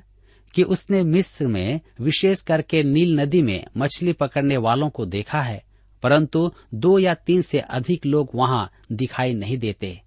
कि 0.54 0.62
उसने 0.62 1.02
मिस्र 1.02 1.46
में 1.46 1.80
विशेष 2.00 2.40
करके 2.40 2.82
नील 2.82 3.20
नदी 3.20 3.42
में 3.42 3.64
मछली 3.76 4.12
पकड़ने 4.12 4.56
वालों 4.56 4.90
को 4.90 5.06
देखा 5.06 5.42
है, 5.42 5.64
परंतु 6.02 6.52
दो 6.74 6.98
या 6.98 7.14
तीन 7.14 7.42
से 7.42 7.58
अधिक 7.58 8.06
लोग 8.06 8.30
वहाँ 8.34 8.70
दिखाई 8.92 9.34
नहीं 9.34 9.58
देते। 9.58 10.01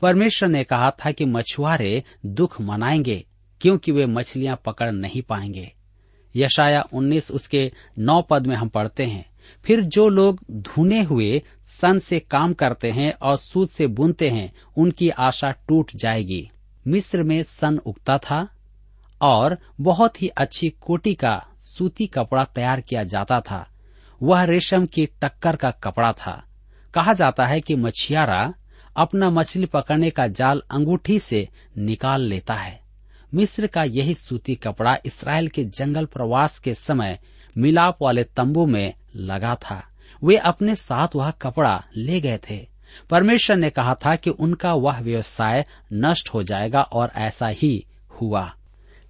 परमेश्वर 0.00 0.48
ने 0.48 0.64
कहा 0.64 0.90
था 0.90 1.10
कि 1.10 1.24
मछुआरे 1.24 2.04
दुख 2.26 2.60
मनाएँगे, 2.60 3.26
क्योंकि 3.60 3.92
वे 3.92 4.06
मछलियाँ 4.06 4.60
पकड़ 4.64 4.90
नहीं 4.92 5.22
पाएँगे। 5.22 5.74
यशाया 6.36 6.84
उन्नीस 6.92 7.30
उसके 7.30 7.72
नौ 7.98 8.22
पद 8.22 8.46
में 8.46 8.56
हम 8.56 8.68
पढ़ते 8.68 9.04
हैं, 9.04 9.30
फिर 9.64 9.80
जो 9.80 10.08
लोग 10.08 10.40
धुने 10.50 11.02
हुए, 11.02 11.42
सन 11.68 11.98
से 11.98 12.20
काम 12.20 12.52
करते 12.52 12.90
हैं 12.90 13.12
और 13.12 13.36
सूद 13.36 13.68
से 13.68 13.86
बुनते 13.86 14.30
हैं, 14.30 14.52
उनकी 14.76 15.08
आशा 15.08 15.50
टूट 15.50 15.90
जाएगी। 15.96 16.50
मिस्र 16.86 17.22
में 17.22 17.42
सन 17.42 17.78
उगता 17.78 18.18
था, 18.18 18.48
और 19.22 19.58
बहुत 19.80 20.22
ही 20.22 20.28
अच्छी 20.28 20.70
कोटि 20.70 21.14
का 21.14 21.46
सूती 21.60 22.06
कपड़ा 22.06 22.44
तैयार 22.44 22.80
किया 22.80 23.04
जाता 23.04 23.40
था। 23.40 23.70
वह 24.22 24.42
रेशम 24.42 24.86
की 24.86 25.06
टक्कर 25.06 25.56
का 25.56 25.70
कपड़ा 25.70 26.12
था। 26.12 26.44
कहा 26.94 27.12
जाता 27.12 27.46
है 27.46 27.60
कि 27.60 27.76
मछियारा 27.76 28.54
अपना 28.96 29.30
मछली 29.30 29.66
पकड़ने 29.66 30.10
का 30.10 30.26
जाल 30.26 30.62
अंगूठी 30.70 31.18
से 31.18 31.48
निकाल 31.78 32.20
लेता 32.20 32.54
है। 32.54 32.80
मिस्र 33.34 33.66
का 33.66 33.82
यही 33.82 34.14
सूती 34.14 34.54
कपड़ा 34.54 34.96
इसराइल 35.06 35.48
के 35.48 35.64
जंगल 35.64 36.04
प्रवास 36.04 36.58
के 36.58 36.74
समय 36.74 37.18
मिलाप 37.58 37.98
वाले 38.02 38.24
तंबू 38.24 38.66
में 38.66 38.94
लगा 39.16 39.54
था। 39.54 39.88
वे 40.24 40.36
अपने 40.36 40.74
साथ 40.74 41.08
वह 41.16 41.30
कपड़ा 41.30 41.84
ले 41.96 42.20
गए 42.20 42.38
थे। 42.50 42.68
परमेश्वर 43.10 43.56
ने 43.56 43.70
कहा 43.70 43.94
था 43.94 44.16
कि 44.16 44.30
उनका 44.30 44.74
वह 44.74 45.00
व्यवसाय 45.00 45.64
नष्ट 45.92 46.28
हो 46.28 46.42
जाएगा 46.42 46.80
और 46.80 47.10
ऐसा 47.16 47.46
ही 47.46 47.86
हुआ। 48.20 48.54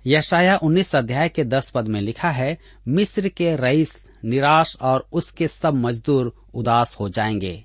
यशाया 0.07 0.57
उन्नीस 0.57 0.97
अध्याय 0.97 1.29
के 1.29 1.45
दस 1.45 1.71
पद 1.71 1.89
में 1.89 2.01
लिखा 2.01 2.31
है, 2.31 2.59
मिस्र 2.89 3.29
के 3.29 3.57
रईस 3.57 4.07
निराश 4.25 4.77
और 4.81 5.09
उसके 5.13 5.49
सब 5.49 5.75
मजदूर 5.75 6.45
उदास 6.55 6.97
हो 7.01 7.09
जाएँगे। 7.09 7.65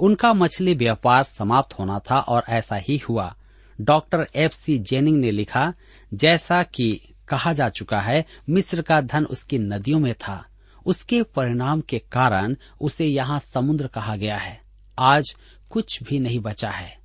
उनका 0.00 0.34
मछली 0.34 0.74
व्यापार 0.74 1.22
समाप्त 1.22 1.78
होना 1.78 1.98
था 1.98 2.18
और 2.18 2.42
ऐसा 2.48 2.76
ही 2.76 2.96
हुआ। 2.96 3.34
डॉक्टर 3.80 4.26
एफ़ 4.36 4.52
सी 4.52 4.78
जेनिंग 4.78 5.16
ने 5.16 5.30
लिखा, 5.30 5.74
जैसा 6.14 6.62
कि 6.62 7.00
कहा 7.28 7.52
जा 7.52 7.68
चुका 7.68 8.00
है, 8.00 8.24
मिस्र 8.50 8.82
का 8.82 9.00
धन 9.00 9.24
उसकी 9.24 9.58
नदियों 9.58 10.00
में 10.00 10.14
था। 10.14 10.46
उसके 10.86 11.22
परिणाम 11.22 11.80
के 11.80 11.98
कारण 11.98 12.56
उसे 12.80 13.04
यहाँ 13.04 13.38
समुद्र 13.38 13.86
कहा 13.86 14.16
गया 14.16 14.36
है। 14.36 14.60
आज 14.98 15.36
कुछ 15.70 16.02
भी 16.02 16.18
नहीं 16.18 16.40
बचा 16.40 16.70
है। 16.70 16.98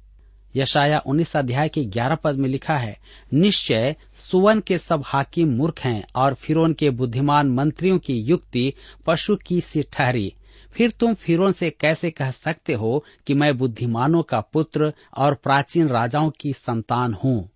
यशाया 0.55 0.99
उन्नीस 0.99 1.37
अध्याय 1.37 1.69
के 1.69 1.85
ग्यारह 1.85 2.15
पद 2.15 2.35
में 2.35 2.49
लिखा 2.49 2.77
है, 2.77 2.99
निश्चय 3.33 3.95
सुवन 4.13 4.59
के 4.59 4.77
सब 4.77 5.03
हाकिम 5.05 5.49
मूर्ख 5.49 5.79
हैं 5.79 6.03
और 6.15 6.33
फिरौन 6.33 6.73
के 6.73 6.89
बुद्धिमान 6.89 7.49
मंत्रियों 7.49 7.99
की 7.99 8.13
युक्ति 8.13 8.73
पशु 9.05 9.35
की 9.35 9.61
सी 9.61 9.83
ठहरी। 9.83 10.33
फिर 10.71 10.91
तुम 10.91 11.13
फिरौन 11.13 11.51
से 11.51 11.69
कैसे 11.69 12.11
कह 12.11 12.31
सकते 12.31 12.73
हो 12.73 13.05
कि 13.27 13.33
मैं 13.33 13.57
बुद्धिमानों 13.57 14.23
का 14.23 14.41
पुत्र 14.41 14.93
और 15.17 15.35
प्राचीन 15.35 15.87
राजाओं 15.87 16.31
की 16.39 16.53
संतान 16.53 17.13
हूँ? 17.13 17.49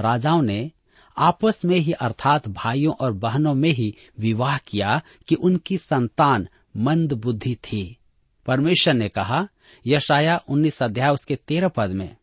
राजाओं 0.00 0.42
ने 0.42 0.70
आपस 1.18 1.64
में 1.64 1.76
ही 1.76 1.92
अर्थात 1.92 2.48
भाइयों 2.48 2.94
और 3.00 3.12
बहनों 3.12 3.54
में 3.54 3.70
ही 3.70 3.94
विवाह 4.18 4.58
किया 4.58 5.02
कि 5.28 5.34
उनकी 5.34 5.78
संतान 5.78 6.48
मंद 6.76 7.12
बुद्धि 7.12 7.54
थी। 7.54 7.96
परमेश्वर 8.46 8.94
ने 8.94 9.08
कहा 9.08 9.48
यशाया 9.86 10.40
उन्नीस 10.48 10.82
अध्याय 10.82 11.08
उसके 11.08 11.36
तेरह 11.36 11.68
पद 11.68 11.90
में 11.90 12.16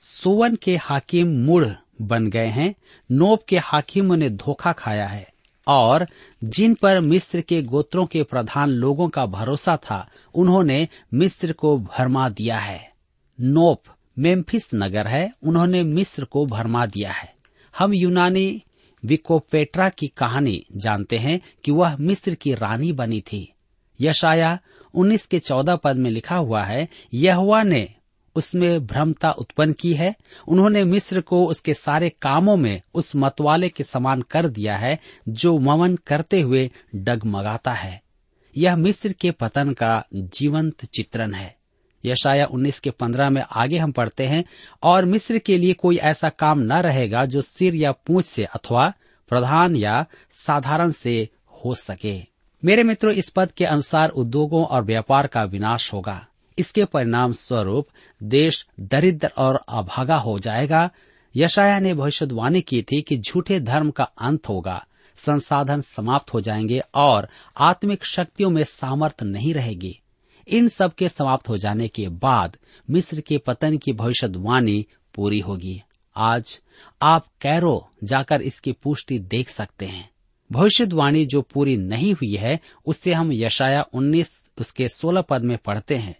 सुवन 0.00 0.56
के 0.56 0.76
हाकिम 0.76 1.28
मूढ़ 1.28 1.66
बन 2.02 2.26
गए 2.26 2.46
हैं, 2.46 2.74
नोब 3.10 3.38
के 3.48 3.58
हाकिमों 3.58 4.16
ने 4.16 4.30
धोखा 4.30 4.72
खाया 4.72 5.06
है। 5.06 5.33
और 5.66 6.06
जिन 6.44 6.74
पर 6.74 7.00
मिस्र 7.00 7.40
के 7.40 7.62
गोत्रों 7.62 8.06
के 8.06 8.22
प्रधान 8.22 8.68
लोगों 8.68 9.08
का 9.08 9.26
भरोसा 9.26 9.76
था, 9.76 10.10
उन्होंने 10.34 10.88
मिस्र 11.14 11.52
को 11.52 11.78
भरमा 11.78 12.28
दिया 12.28 12.58
है। 12.58 12.92
नोप, 13.40 13.82
मेम्फिस 14.18 14.70
नगर 14.74 15.06
है, 15.06 15.32
उन्होंने 15.42 15.82
मिस्र 15.82 16.24
को 16.24 16.46
भरमा 16.46 16.86
दिया 16.86 17.12
है। 17.12 17.34
हम 17.78 17.94
यूनानी 17.94 18.62
विकोपेट्रा 19.04 19.88
की 19.88 20.06
कहानी 20.06 20.66
जानते 20.76 21.18
हैं 21.18 21.40
कि 21.64 21.72
वह 21.72 21.96
मिस्र 21.96 22.34
की 22.34 22.54
रानी 22.54 22.92
बनी 22.92 23.20
थी। 23.20 23.52
यशाया 24.00 24.58
उन्नीस 24.94 25.26
के 25.26 25.38
चौदह 25.38 25.76
पद 25.76 25.96
में 25.96 26.10
लिखा 26.10 26.36
हुआ 26.36 26.62
है 26.62 26.88
यहुआ 27.14 27.62
ने 27.62 27.94
उसमें 28.34 28.86
भ्रमता 28.86 29.30
उत्पन्न 29.30 29.72
की 29.72 29.94
है। 29.94 30.14
उन्होंने 30.48 30.84
मिस्र 30.84 31.20
को 31.20 31.46
उसके 31.46 31.74
सारे 31.74 32.08
कामों 32.08 32.56
में 32.56 32.82
उस 32.94 33.16
मतवाले 33.16 33.68
के 33.68 33.84
समान 33.84 34.22
कर 34.22 34.48
दिया 34.48 34.76
है, 34.76 34.98
जो 35.28 35.58
मवन 35.58 35.96
करते 35.96 36.40
हुए 36.40 36.70
डगमगाता 36.94 37.72
है। 37.72 38.02
यह 38.58 38.76
मिस्र 38.76 39.12
के 39.12 39.30
पतन 39.30 39.70
का 39.70 40.06
जीवंत 40.14 40.84
चित्रण 40.84 41.34
है। 41.34 41.56
यशाया 42.06 42.46
उन्नीस 42.46 42.80
के 42.80 42.90
पंद्रह 42.90 43.30
में 43.30 43.42
आगे 43.50 43.78
हम 43.78 43.92
पढ़ते 43.92 44.24
हैं, 44.24 44.44
और 44.82 45.04
मिस्र 45.04 45.38
के 45.38 45.58
लिए 45.58 45.72
कोई 45.72 45.96
ऐसा 45.96 46.28
काम 46.28 46.58
न 46.58 46.72
रहेगा 46.72 47.24
जो 47.24 47.42
सिर 47.42 47.74
या 47.74 47.92
पूछ 47.92 48.24
से 48.24 48.44
अथवा 48.44 48.92
प्रधान 49.28 49.76
या 49.76 50.06
साधारण 50.32 50.90
से 50.90 51.28
हो 51.64 51.74
सके। 51.74 52.34
मेरे 52.64 52.82
मित्रों, 52.82 53.12
इस 53.12 53.28
पद 53.28 53.52
के 53.52 53.64
अनुसार 53.64 54.08
उद्योगों 54.08 54.64
और 54.64 54.84
व्यापार 54.84 55.26
का 55.26 55.44
विनाश 55.44 55.92
होगा। 55.92 56.26
इसके 56.58 56.84
परिणाम 56.84 57.32
स्वरूप 57.32 57.88
देश 58.22 58.66
दरिद्र 58.80 59.30
और 59.36 59.64
अभागा 59.68 60.16
हो 60.16 60.38
जाएगा। 60.38 60.90
यशाया 61.36 61.78
ने 61.78 61.94
भविष्यवाणी 61.94 62.60
की 62.60 62.82
थी 62.82 63.02
कि 63.02 63.18
झूठे 63.18 63.60
धर्म 63.60 63.90
का 63.90 64.04
अंत 64.04 64.48
होगा, 64.48 64.86
संसाधन 65.16 65.80
समाप्त 65.80 66.34
हो 66.34 66.40
जाएँगे 66.40 66.82
और 66.94 67.28
आत्मिक 67.58 68.04
शक्तियों 68.04 68.50
में 68.50 68.64
सामर्थ्य 68.64 69.26
नहीं 69.26 69.54
रहेगी। 69.54 70.00
इन 70.48 70.68
सब 70.68 70.94
के 70.94 71.08
समाप्त 71.08 71.48
हो 71.48 71.56
जाने 71.56 71.88
के 71.88 72.08
बाद 72.08 72.56
मिस्र 72.90 73.20
के 73.20 73.38
पतन 73.38 73.76
की 73.76 73.92
भविष्यवाणी 73.92 74.86
पूरी 75.14 75.40
होगी। 75.40 75.82
आज 76.16 76.60
आप 77.02 77.26
कैरो 77.40 77.90
जाकर 78.04 78.42
इसकी 78.42 78.72
पुष्टि 78.72 79.18
देख 79.18 79.48
सकते 79.48 79.86
हैं। 79.86 80.10
भविष्यवाणी 80.52 81.26
जो 81.26 81.42
पूरी 81.42 81.76
नहीं 81.76 82.14
हुई 82.14 82.34
है, 82.34 82.60
उससे 82.86 83.12
हम 83.12 83.30
यशाया 83.32 83.86
उन्नीस, 83.92 84.50
उसके 84.60 84.88
सोलह 84.88 85.20
पद 85.20 85.42
में 85.42 85.58
पढ़ते 85.58 85.94
हैं। 85.96 86.16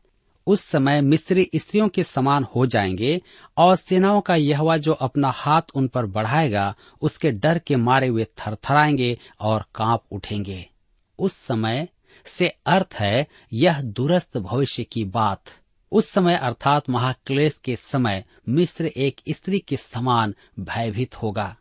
उस 0.47 0.61
समय 0.61 1.01
मिस्री 1.01 1.51
स्त्रियों 1.57 1.89
के 1.89 2.05
समान 2.05 2.45
हो 2.45 2.67
जाएँगे 2.67 3.23
और 3.57 3.77
सेनाओं 3.77 4.21
का 4.21 4.35
यहवा 4.35 4.77
जो 4.77 4.93
अपना 4.93 5.31
हाथ 5.31 5.63
उन 5.75 5.89
पर 5.89 6.07
बढ़ाएगा, 6.07 6.75
उसके 7.01 7.31
डर 7.31 7.59
के 7.59 7.77
मारे 7.77 8.11
वे 8.11 8.25
थरथराएँगे 8.25 9.19
और 9.41 9.65
काँप 9.75 10.05
उठेंगे। 10.13 10.67
उस 11.19 11.33
समय 11.33 11.89
से 12.27 12.49
अर्थ 12.67 12.95
है, 12.95 13.27
यह 13.53 13.81
दूरस्थ 13.81 14.39
भविष्य 14.39 14.85
की 14.85 15.05
बात। 15.05 15.45
उस 15.93 16.09
समय 16.09 16.37
अर्थात 16.37 16.91
महाक्लेश 16.91 17.61
के 17.65 17.77
समय 17.77 18.25
मिस्र 18.49 18.87
एक 18.87 19.21
स्त्री 19.29 19.59
के 19.59 19.77
समान 19.77 20.35
भयभीत 20.61 21.17
होगा। 21.17 21.57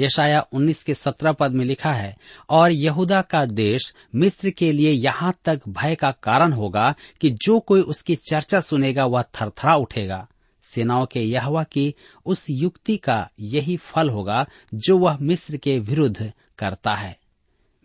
यशाया 0.00 0.46
उन्नीस 0.52 0.82
के 0.82 0.94
सत्रह 0.94 1.32
पद 1.32 1.52
में 1.52 1.64
लिखा 1.64 1.92
है, 1.92 2.16
और 2.50 2.72
यहूदा 2.72 3.22
का 3.22 3.44
देश 3.44 3.94
मिस्र 4.14 4.50
के 4.50 4.72
लिए 4.72 4.90
यहाँ 4.90 5.34
तक 5.44 5.60
भय 5.68 5.94
का 5.94 6.10
कारण 6.10 6.52
होगा 6.52 6.94
कि 7.20 7.30
जो 7.30 7.60
कोई 7.60 7.80
उसकी 7.80 8.16
चर्चा 8.16 8.60
सुनेगा 8.60 9.04
वह 9.04 9.22
थरथरा 9.22 9.74
उठेगा। 9.74 10.28
सेनाओं 10.62 11.06
के 11.06 11.20
यहवा 11.20 11.62
की 11.64 11.94
उस 12.26 12.46
युक्ति 12.50 12.96
का 12.96 13.28
यही 13.40 13.76
फल 13.76 14.10
होगा 14.10 14.46
जो 14.74 14.98
वह 14.98 15.18
मिस्र 15.20 15.56
के 15.56 15.78
विरुद्ध 15.78 16.32
करता 16.58 16.94
है। 16.94 17.18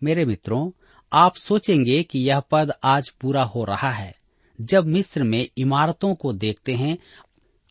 मेरे 0.04 0.26
मित्रों, 0.26 0.72
आप 1.14 1.36
सोचेंगे 1.36 2.04
कि 2.04 2.20
यह 2.20 2.40
पद 2.40 2.74
आज 2.84 3.10
पूरा 3.10 3.44
हो 3.44 3.64
रहा 3.64 3.92
है। 3.92 4.16
जब 4.62 4.86
मिस्र 4.86 5.24
में 5.24 5.48
इमारतों 5.58 6.16
को 6.16 6.34
देखते 6.34 6.74
हैं 6.74 6.98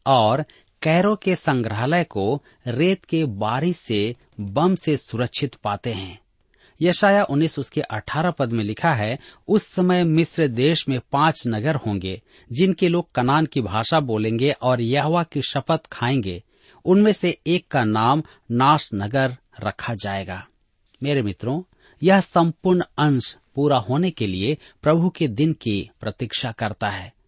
और 0.07 0.44
कैरो 0.83 1.16
के 1.16 1.37
संग्रहालय 1.37 2.05
को 2.05 2.43
रेत 2.66 3.05
के 3.05 3.25
बारिश 3.25 3.77
से, 3.77 4.16
बम 4.40 4.75
से 4.75 4.97
सुरक्षित 4.97 5.55
पाते 5.55 5.93
हैं। 5.93 6.21
यशाया 6.83 7.25
उन्नीस 7.25 7.59
उसके 7.59 7.81
अठारह 7.81 8.31
पद 8.31 8.53
में 8.53 8.64
लिखा 8.64 8.93
है, 8.93 9.19
उस 9.49 9.62
समय 9.66 10.05
मिस्र 10.05 10.49
देश 10.49 10.88
में 10.88 11.01
पाँच 11.12 11.43
नगर 11.47 11.75
होंगे, 11.75 12.23
जिनके 12.53 12.88
लोग 12.88 13.12
कनान 13.12 13.47
की 13.47 13.61
भाषा 13.61 14.01
बोलेंगे 14.01 14.53
और 14.53 14.81
यहवा 14.81 15.23
की 15.23 15.43
शपथ 15.43 15.87
खाएँगे। 15.93 16.43
उनमें 16.85 17.12
से 17.12 17.38
एक 17.47 17.69
का 17.69 17.85
नाम 17.85 18.23
नाश 18.51 18.90
नगर 18.95 19.37
रखा 19.64 19.95
जाएगा। 19.95 20.47
मेरे 21.03 21.23
मित्रों, 21.23 21.62
यह 22.03 22.21
संपूर्ण 22.21 22.83
अंश 22.99 23.37
पूरा 23.55 23.79
होने 23.79 24.11
के 24.11 24.27
लिए 24.27 24.59
प्रभु 24.83 25.11
के 25.11 25.29
दिन 25.29 25.53
की 25.53 25.90
प्रतीक्षा 26.01 26.53
करता 26.53 26.87
है। 26.87 27.19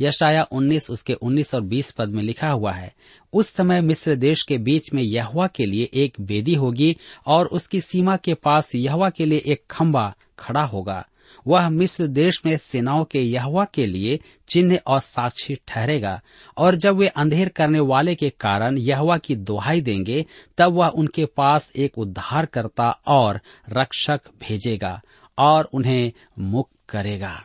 यशाया 0.00 0.42
उन्नीस, 0.52 0.90
उसके 0.90 1.12
उन्नीस 1.12 1.54
और 1.54 1.60
बीस 1.60 1.90
पद 1.90 2.08
में 2.08 2.22
लिखा 2.22 2.48
हुआ 2.48 2.72
है, 2.72 2.94
उस 3.32 3.48
समय 3.48 3.80
मिस्र 3.80 4.14
देश 4.14 4.42
के 4.42 4.58
बीच 4.58 4.92
में 4.94 5.02
यहवा 5.02 5.46
के 5.46 5.66
लिए 5.66 5.90
एक 5.94 6.20
बेदी 6.20 6.54
होगी 6.54 6.96
और 7.26 7.46
उसकी 7.46 7.80
सीमा 7.80 8.16
के 8.16 8.34
पास 8.34 8.74
यहवा 8.74 9.10
के 9.10 9.24
लिए 9.24 9.42
एक 9.46 9.62
खम्बा 9.70 10.14
खड़ा 10.38 10.64
होगा। 10.64 11.06
वह 11.46 11.68
मिस्र 11.68 12.06
देश 12.06 12.42
में 12.46 12.56
सेनाओं 12.56 13.04
के 13.04 13.20
यहवा 13.22 13.64
के 13.64 13.86
लिए 13.86 14.20
चिन्ह 14.48 14.78
और 14.86 15.00
साक्षी 15.00 15.54
ठहरेगा 15.68 16.20
और 16.56 16.74
जब 16.74 16.96
वे 16.96 17.06
अंधेर 17.06 17.48
करने 17.48 17.80
वाले 17.80 18.14
के 18.14 18.30
कारण 18.30 18.78
यहवा 18.78 19.18
की 19.18 19.34
दुहाई 19.34 19.80
देंगे, 19.80 20.26
तब 20.58 20.72
वह 20.72 20.86
उनके 20.86 21.24
पास 21.24 21.72
एक 21.76 21.98
उद्धारकर्ता 21.98 22.90
और 23.06 23.40
रक्षक 23.68 24.20
भेजेगा 24.40 25.02
और 25.38 25.64
उन्हें 25.64 26.12
मुक्त 26.38 26.72
करेगा। 26.88 27.44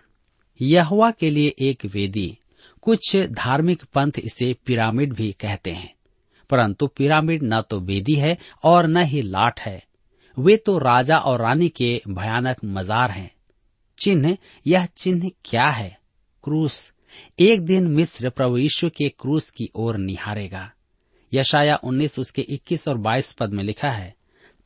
यहवा 0.62 1.12
के 1.12 1.30
लिए 1.30 1.56
एक 1.60 1.86
वेदी 1.86 2.38
कुछ 2.86 3.16
धार्मिक 3.16 3.84
पंथ 3.84 4.12
इसे 4.20 4.56
पिरामिड 4.66 5.14
भी 5.14 5.32
कहते 5.32 5.72
हैं। 5.72 5.96
परंतु 6.50 6.88
पिरामिड 6.88 7.40
न 7.44 7.62
तो 7.62 7.80
वेदी 7.80 8.14
है 8.14 8.38
और 8.64 8.88
न 8.88 8.98
ही 8.98 9.22
लाठ 9.22 9.62
है। 9.62 9.84
वे 10.40 10.58
तो 10.58 10.78
राजा 10.78 11.18
और 11.18 11.42
रानी 11.42 11.70
के 11.70 12.02
भयानक 12.08 12.58
मजार 12.66 13.12
हैं। 13.12 13.32
चिन्ह, 14.00 14.38
यह 14.68 14.86
चिन्ह 14.86 15.32
क्या 15.46 15.66
है? 15.66 16.00
क्रूस, 16.44 16.94
एक 17.40 17.62
दिन 17.62 17.88
मिस्र 17.88 18.30
प्रभु 18.30 18.58
यीशु 18.58 18.90
के 18.90 19.10
क्रूस 19.10 19.50
की 19.50 19.70
ओर 19.76 19.98
निहारेगा। 19.98 20.72
यशाया 21.34 21.76
उन्नीस 21.76 22.20
उसके 22.20 22.42
इक्कीस 22.42 22.88
और 22.88 22.98
बाईस 22.98 23.32
पद 23.34 23.50
में 23.50 23.64
लिखा 23.64 23.90
है, 23.90 24.16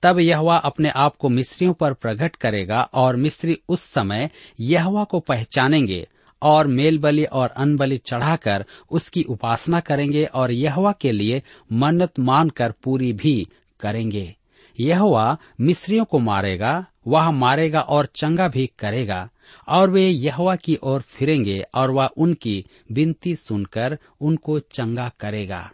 तब 0.03 0.19
यहवा 0.19 0.58
अपने 0.58 0.89
आप 0.89 1.15
को 1.15 1.29
मिस्रियों 1.29 1.73
पर 1.73 1.93
प्रकट 1.93 2.36
करेगा 2.36 2.89
और 2.93 3.15
मिस्री 3.15 3.58
उस 3.69 3.82
समय 3.82 4.29
यहवा 4.60 5.03
को 5.03 5.19
पहचानेंगे 5.19 6.08
और 6.41 6.67
मेल 6.67 6.99
बलि 6.99 7.23
और 7.23 7.49
अन्न 7.49 7.78
बलि 7.78 7.97
चढ़ाकर 7.97 8.65
उसकी 8.91 9.23
उपासना 9.23 9.80
करेंगे 9.80 10.25
और 10.25 10.52
यहवा 10.52 10.91
के 10.91 11.12
लिए 11.12 11.43
मन्नत 11.73 12.19
मानकर 12.19 12.73
पूरी 12.84 13.13
भी 13.13 13.47
करेंगे। 13.80 14.36
यहवा 14.80 15.38
मिस्रियों 15.62 16.06
को 16.06 16.19
मारेगा, 16.19 16.86
वह 17.08 17.32
मारेगा 17.32 17.80
और 17.80 18.06
चंगा 18.06 18.47
भी 18.47 18.71
करेगा, 18.80 19.30
और 19.67 19.89
वे 19.89 20.10
यहवा 20.10 20.56
की 20.56 20.78
ओर 20.84 21.02
फिरेंगे 21.02 21.63
और 21.75 21.91
वह 21.91 22.06
उनकी 22.06 22.65
विनती 22.91 23.36
सुनकर 23.36 23.99
उनको 24.21 24.60
चंगा 24.60 25.12
करेगा। 25.19 25.71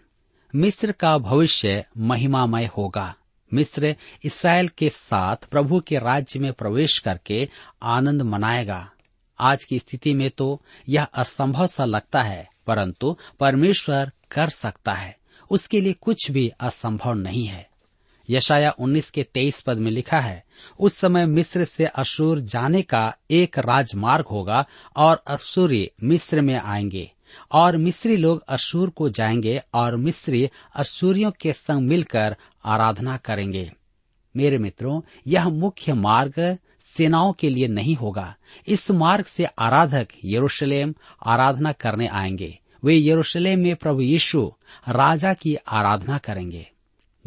मिस्र 0.55 0.91
का 0.91 1.17
भविष्य 1.17 1.85
महिमामय 1.97 2.65
होगा। 2.77 3.15
मिस्र 3.53 3.95
इसराइल 4.23 4.67
के 4.67 4.89
साथ 4.89 5.35
प्रभु 5.35 5.79
के 5.79 5.99
राज्य 5.99 6.39
में 6.39 6.53
प्रवेश 6.53 6.99
करके 6.99 7.49
आनंद 7.83 8.21
मनाएगा। 8.21 8.91
आज 9.39 9.63
की 9.63 9.79
स्थिति 9.79 10.13
में 10.13 10.29
तो 10.29 10.61
यह 10.89 11.03
असंभव 11.03 11.67
सा 11.67 11.85
लगता 11.85 12.21
है, 12.21 12.49
परंतु 12.67 13.17
परमेश्वर 13.39 14.11
कर 14.31 14.49
सकता 14.49 14.93
है। 14.93 15.17
उसके 15.49 15.81
लिए 15.81 15.93
कुछ 15.93 16.31
भी 16.31 16.51
असंभव 16.59 17.13
नहीं 17.13 17.45
है। 17.45 17.69
यशाया 18.29 18.75
19 18.79 19.09
के 19.09 19.23
23 19.23 19.61
पद 19.61 19.77
में 19.77 19.91
लिखा 19.91 20.19
है, 20.19 20.43
उस 20.79 20.95
समय 20.97 21.25
मिस्र 21.25 21.65
से 21.65 21.85
अशूर 21.85 22.39
जाने 22.39 22.81
का 22.81 23.15
एक 23.31 23.59
राजमार्ग 23.59 24.25
होगा 24.25 24.65
और 24.95 25.23
अशूरी 25.27 25.91
मिस्र 26.03 26.41
में 26.41 26.59
आएँगे, 26.59 27.11
और 27.51 27.77
मिस्री 27.77 28.17
लोग 28.17 28.43
अशूर 28.47 28.89
को 28.89 29.09
जाएँगे 29.09 29.61
और 29.73 29.95
मिस्री 29.95 30.49
अशूरियों 30.75 31.31
के 31.31 31.53
संग 31.53 31.87
मिलकर 31.87 32.35
आराधना 32.65 33.17
करेंगे। 33.17 33.71
मेरे 34.37 34.57
मित्रों, 34.57 35.01
यह 35.27 35.49
मुख्य 35.49 35.93
मार्ग 35.93 36.57
सेनाओं 36.97 37.33
के 37.33 37.49
लिए 37.49 37.67
नहीं 37.67 37.95
होगा। 37.95 38.35
इस 38.67 38.91
मार्ग 38.91 39.25
से 39.25 39.45
आराधक 39.45 40.07
यरूशलेम 40.25 40.95
आराधना 41.25 41.71
करने 41.71 42.07
आएँगे। 42.07 42.59
वे 42.83 43.07
यरूशलेम 43.07 43.59
में 43.59 43.75
प्रभु 43.75 44.01
यीशु, 44.01 44.53
राजा 44.89 45.33
की 45.33 45.55
आराधना 45.55 46.17
करेंगे। 46.17 46.71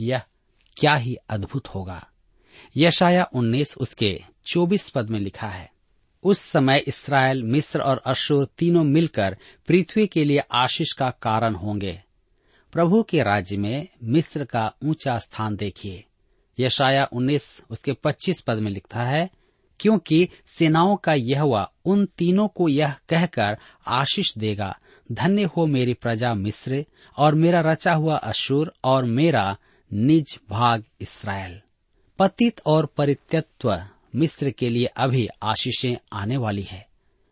यह 0.01 0.23
क्या 0.77 0.95
ही 0.95 1.17
अद्भुत 1.29 1.69
होगा। 1.69 2.07
यशाया 2.77 3.29
19 3.35 3.77
उसके 3.77 4.23
24 4.47 4.89
पद 4.89 5.11
में 5.11 5.21
लिखा 5.21 5.47
है, 5.47 5.73
उस 6.25 6.39
समय 6.39 6.85
इसराइल, 6.87 7.43
मिस्र 7.43 7.81
और 7.81 8.03
अशुर 8.07 8.49
तीनों 8.59 8.85
मिलकर 8.85 9.37
पृथ्वी 9.67 10.07
के 10.07 10.25
लिए 10.25 10.39
आशीष 10.39 10.93
का 10.93 11.11
कारण 11.11 11.55
होंगे। 11.55 12.03
प्रभु 12.73 13.03
के 13.03 13.23
राज्य 13.23 13.57
में 13.57 13.89
मिस्र 14.05 14.45
का 14.45 14.73
ऊँचा 14.85 15.19
स्थान 15.19 15.57
देखिए। 15.57 16.05
यशाया 16.61 17.09
19 17.13 17.63
उसके 17.71 17.93
25 17.93 18.41
पद 18.41 18.55
में 18.55 18.71
लिखता 18.71 19.03
है 19.03 19.31
क्योंकि 19.81 20.29
सेनाओं 20.47 20.97
का 20.97 21.15
यह 21.15 21.43
उन 21.85 22.07
तीनों 22.07 22.49
को 22.49 22.69
यह 22.69 22.95
कहकर 23.09 23.57
आशीष 23.87 24.39
देगा। 24.39 24.79
धन्य 25.13 25.43
हो 25.45 25.67
मेरी 25.67 25.95
प्रजा 25.95 26.35
मिस्र 26.35 26.85
और 27.17 27.35
मेरा 27.35 27.61
रचा 27.61 27.93
हुआ 27.93 28.17
अशुर 28.17 28.73
और 28.85 29.05
मेरा 29.05 29.57
निज 29.93 30.39
भाग 30.51 30.85
इसराइल 31.01 31.61
पतित 32.19 32.61
और 32.67 32.87
परित्यत्व 32.87 33.83
मिस्र 34.17 34.51
के 34.51 34.69
लिए 34.69 34.87
अभी 34.87 35.29
आशीषें 35.43 35.97
आने 36.13 36.37
वाली 36.37 36.63
है। 36.63 36.87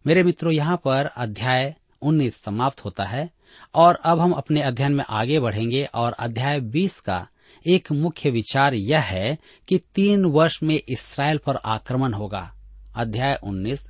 मेरे 0.07 0.23
मित्रों, 0.23 0.53
यहाँ 0.53 0.77
पर 0.77 1.07
अध्याय 1.07 1.75
उन्नीस 2.03 2.43
समाप्त 2.43 2.85
होता 2.85 3.05
है 3.05 3.31
और 3.75 3.95
अब 4.05 4.21
हम 4.21 4.33
अपने 4.33 4.61
अध्ययन 4.61 4.93
में 4.93 5.05
आगे 5.09 5.41
बढ़ेंगे 5.41 5.85
और 5.95 6.13
अध्याय 6.13 6.61
बीस 6.61 7.01
का 7.01 7.27
एक 7.67 7.93
मुख्य 7.93 8.31
विचार 8.31 8.75
यह 8.75 9.01
है 9.01 9.39
कि 9.69 9.81
तीन 9.95 10.25
वर्ष 10.25 10.63
में 10.63 10.81
इसराइल 10.89 11.39
पर 11.39 11.57
आक्रमण 11.57 12.13
होगा। 12.13 12.55
अध्याय 12.97 13.41
उन्नीस 13.43 13.87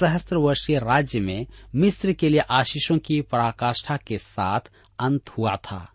सहस्त्र 0.00 0.36
वर्षीय 0.36 0.78
राज्य 0.78 1.20
में 1.20 1.46
मिस्र 1.74 2.12
के 2.12 2.28
लिए 2.28 2.40
आशीषों 2.40 2.98
की 2.98 3.20
पराकाष्ठा 3.20 3.96
के 3.96 4.18
साथ 4.18 4.60
अंत 4.98 5.30
हुआ 5.30 5.56
था। 5.56 5.92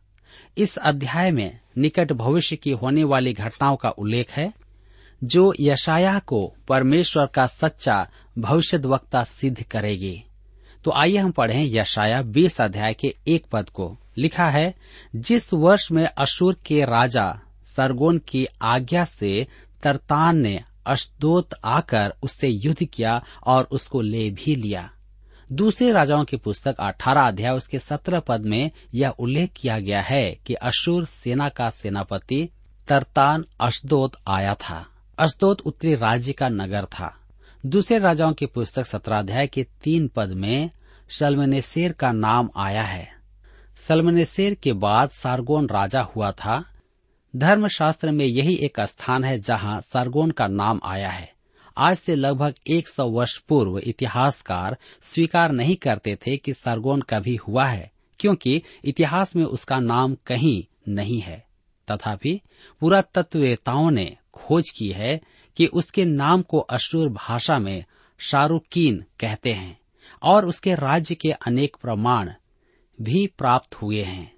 इस 0.58 0.78
अध्याय 0.78 1.32
में 1.32 1.60
निकट 1.78 2.12
भविष्य 2.12 2.56
की 2.56 2.72
होने 2.72 3.04
वाली 3.04 3.34
घटनाओं 3.34 3.76
का 3.76 3.90
उल्लेख 3.90 4.32
है, 4.32 4.54
जो 5.24 5.54
यशाया 5.60 6.20
को 6.20 6.56
परमेश्वर 6.68 7.26
का 7.26 7.48
सच्चा 7.48 8.10
भविष्य 8.38 8.78
वक्ता 8.78 9.24
सिद्ध 9.24 9.64
करेगी। 9.64 10.24
तो 10.86 10.92
आइए 10.92 11.18
हम 11.18 11.32
पढ़ें 11.32 11.66
यशाया 11.66 12.22
बीस 12.22 12.62
अध्याय 12.62 12.94
के 12.94 13.16
एक 13.28 13.46
पद 13.52 13.70
को। 13.70 13.98
लिखा 14.18 14.50
है, 14.50 14.76
जिस 15.16 15.54
वर्ष 15.54 15.92
में 15.92 16.06
अशुर 16.06 16.58
के 16.66 16.86
राजा 16.86 17.42
सरगोन 17.66 18.18
की 18.18 18.48
आज्ञा 18.62 19.06
से 19.06 19.48
तरतान 19.84 20.38
ने 20.38 20.64
अशदोत 20.88 21.50
आकर 21.66 22.14
उससे 22.24 22.48
युद्ध 22.48 22.84
किया 22.84 23.24
और 23.44 23.64
उसको 23.72 24.02
ले 24.02 24.30
भी 24.30 24.56
लिया। 24.56 24.92
दूसरे 25.52 25.92
राजाओं 25.92 26.26
की 26.26 26.38
पुस्तक 26.38 26.76
अठारह 26.80 27.22
अध्याय 27.22 27.52
उसके 27.52 27.80
सत्रह 27.80 28.20
पद 28.20 28.42
में 28.42 28.72
यह 28.96 29.10
उल्लेख 29.10 29.52
किया 29.56 29.80
गया 29.80 30.02
है 30.02 30.40
कि 30.46 30.54
अशुर 30.54 31.06
सेना 31.06 31.50
का 31.50 31.70
सेनापति 31.70 32.50
तरतान 32.88 33.46
अशदोत 33.60 34.12
आया 34.28 34.54
था। 34.54 34.88
अशदोत 35.18 35.62
उत्तरी 35.62 35.96
राज्य 35.96 36.34
का 36.34 36.50
नगर 36.50 36.86
था। 36.86 37.22
दूसरे 37.66 37.98
राजाओं 37.98 38.34
की 38.34 38.46
पुस्तक 38.46 38.86
सत्रह 38.86 39.20
अध्याय 39.20 39.48
के 39.48 39.68
तीन 39.84 40.08
पद 40.08 40.30
में 40.30 40.70
सलमनेसेर 41.10 41.92
का 41.92 42.12
नाम 42.12 42.50
आया 42.56 42.84
है। 42.84 43.10
सलमनेसेर 43.78 44.54
के 44.54 44.74
बाद 44.74 45.10
सारगोन 45.10 45.68
राजा 45.68 46.02
हुआ 46.02 46.32
था। 46.32 46.66
धर्मशास्त्र 47.36 48.12
में 48.12 48.26
यही 48.26 48.56
एक 48.56 48.80
स्थान 48.80 49.24
है 49.24 49.40
जहाँ 49.40 49.82
सारगोन 49.82 50.32
का 50.32 50.48
नाम 50.48 50.82
आया 50.84 51.10
है। 51.10 51.34
आज 51.78 51.98
से 51.98 52.16
लगभग 52.16 52.54
100 52.68 53.10
वर्ष 53.10 53.38
पूर्व 53.38 53.80
इतिहासकार 53.80 54.78
स्वीकार 55.02 55.52
नहीं 55.52 55.76
करते 55.76 56.16
थे 56.16 56.38
कि 56.38 56.54
सारगोन 56.54 57.02
कभी 57.02 57.36
हुआ 57.36 57.66
है, 57.66 57.92
क्योंकि 58.20 58.62
इतिहास 58.86 59.36
में 59.36 59.44
उसका 59.44 59.80
नाम 59.80 60.18
कहीं 60.28 60.64
नहीं 60.88 61.20
है। 61.20 61.46
तथापि 61.92 62.42
पुरातत्ववेताओं 62.80 63.92
ने 63.92 64.18
खोज 64.34 64.70
की 64.70 64.90
है 64.90 65.22
कि 65.58 65.66
उसके 65.66 66.06
नाम 66.06 66.42
को 66.42 66.60
अशूर 66.60 67.10
भाषा 67.10 67.60
में 67.60 67.86
शाहरुकीन 68.18 69.06
कहते 69.20 69.54
हैं 69.54 69.80
और 70.24 70.46
उसके 70.46 70.76
राज्य 70.76 71.16
के 71.16 71.32
अनेक 71.32 71.78
प्रमाण 71.82 72.32
भी 73.02 73.28
प्राप्त 73.28 73.76
हुए 73.76 74.04
हैं। 74.04 74.36